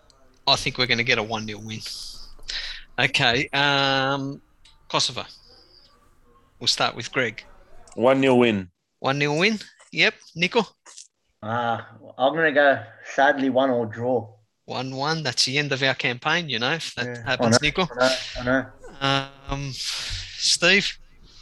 [0.46, 1.80] I think we're going to get a one 0 win.
[2.98, 3.48] Okay.
[3.52, 4.40] Um,
[4.88, 5.24] Kosovo.
[6.58, 7.44] We'll start with Greg.
[7.94, 8.70] One 0 win.
[9.00, 9.58] One 0 win.
[9.92, 10.14] Yep.
[10.34, 10.66] Nico.
[11.42, 11.80] Uh,
[12.18, 12.82] I'm gonna go
[13.14, 14.34] sadly one or draw.
[14.64, 15.22] One one.
[15.22, 16.48] That's the end of our campaign.
[16.48, 17.88] You know, if that Yeah, happens, I know, Nico.
[17.94, 19.36] I know, I know.
[19.50, 20.98] Um, Steve.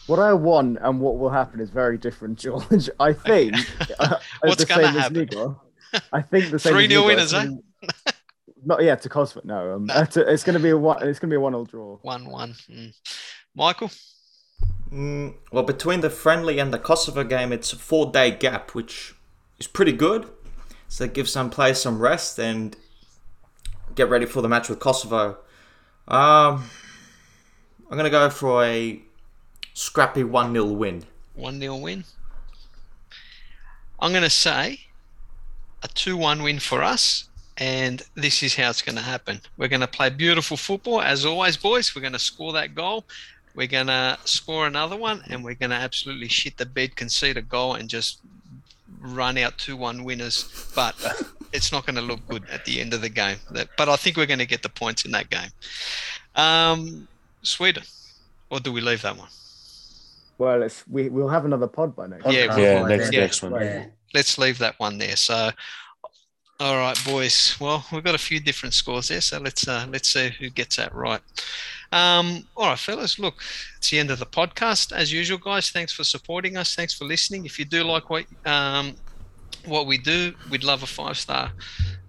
[0.07, 2.91] What I want and what will happen is very different, George.
[3.01, 3.55] I think.
[3.99, 5.57] uh, What's gonna same as happen?
[6.13, 6.75] I think the same.
[6.75, 7.07] 3-0 as Nico.
[7.07, 7.49] winners, eh?
[8.67, 9.43] Not yeah, to Kosovo.
[9.45, 9.95] No, um, No.
[9.95, 10.97] uh, to- it's going to be a one.
[11.07, 11.99] It's going to be a one-all draw.
[12.03, 12.55] One one.
[12.71, 12.95] Mm.
[13.55, 13.91] Michael.
[14.91, 19.15] Mm, well, between the friendly and the Kosovo game, it's a four day gap, which
[19.59, 20.29] is pretty good.
[20.89, 22.77] So give some players some rest and
[23.95, 25.39] get ready for the match with Kosovo.
[26.09, 26.65] Um,
[27.91, 29.03] I'm going to go for a
[29.75, 31.05] scrappy 1 0 win.
[31.35, 32.05] One 0 win.
[34.01, 34.81] I'm going to say
[35.83, 37.29] a two one win for us.
[37.57, 39.41] And this is how it's going to happen.
[39.57, 41.95] We're going to play beautiful football, as always, boys.
[41.95, 43.05] We're going to score that goal.
[43.55, 47.37] We're going to score another one, and we're going to absolutely shit the bed, concede
[47.37, 48.19] a goal, and just
[49.01, 50.73] run out 2 1 winners.
[50.75, 50.97] But
[51.53, 53.37] it's not going to look good at the end of the game.
[53.53, 55.51] But I think we're going to get the points in that game.
[56.35, 57.07] Um,
[57.43, 57.85] Sweden,
[58.51, 59.29] or do we leave that one?
[60.39, 62.27] Well, it's we we'll have another pod by next.
[62.27, 63.21] Yeah, Podcast Yeah, line next there.
[63.21, 63.53] next one.
[63.55, 63.87] Yeah.
[64.15, 65.17] let's leave that one there.
[65.17, 65.51] So,
[66.61, 67.57] all right, boys.
[67.61, 70.77] Well, we've got a few different scores there, so let's uh, let's see who gets
[70.77, 71.21] that right.
[71.93, 73.19] Um, all right, fellas.
[73.19, 73.35] Look,
[73.79, 74.91] it's the end of the podcast.
[74.93, 75.71] As usual, guys.
[75.71, 76.75] Thanks for supporting us.
[76.75, 77.45] Thanks for listening.
[77.47, 78.95] If you do like what um,
[79.67, 81.53] what we do, we'd love a five star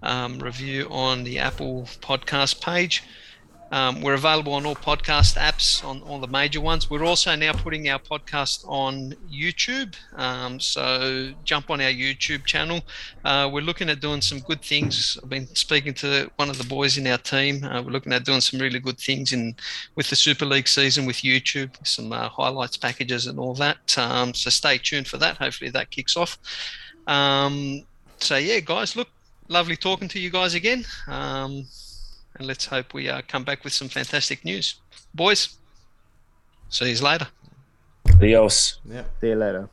[0.02, 3.02] um, review on the Apple Podcast page.
[3.72, 6.88] Um, we're available on all podcast apps, on all the major ones.
[6.88, 9.94] We're also now putting our podcast on YouTube.
[10.14, 12.80] Um, so jump on our YouTube channel.
[13.24, 15.18] Uh, we're looking at doing some good things.
[15.22, 17.64] I've been speaking to one of the boys in our team.
[17.64, 19.56] Uh, we're looking at doing some really good things in
[19.96, 23.98] with the Super League season with YouTube, some uh, highlights packages and all that.
[23.98, 25.38] Um, so stay tuned for that.
[25.38, 26.38] Hopefully that kicks off.
[27.06, 27.82] Um,
[28.18, 29.08] so yeah, guys, look,
[29.48, 30.84] lovely talking to you guys again.
[32.38, 34.76] And let's hope we uh, come back with some fantastic news.
[35.14, 35.56] Boys,
[36.68, 37.28] see you later.
[38.08, 38.78] Adios.
[38.84, 39.04] Yeah.
[39.20, 39.68] See you later.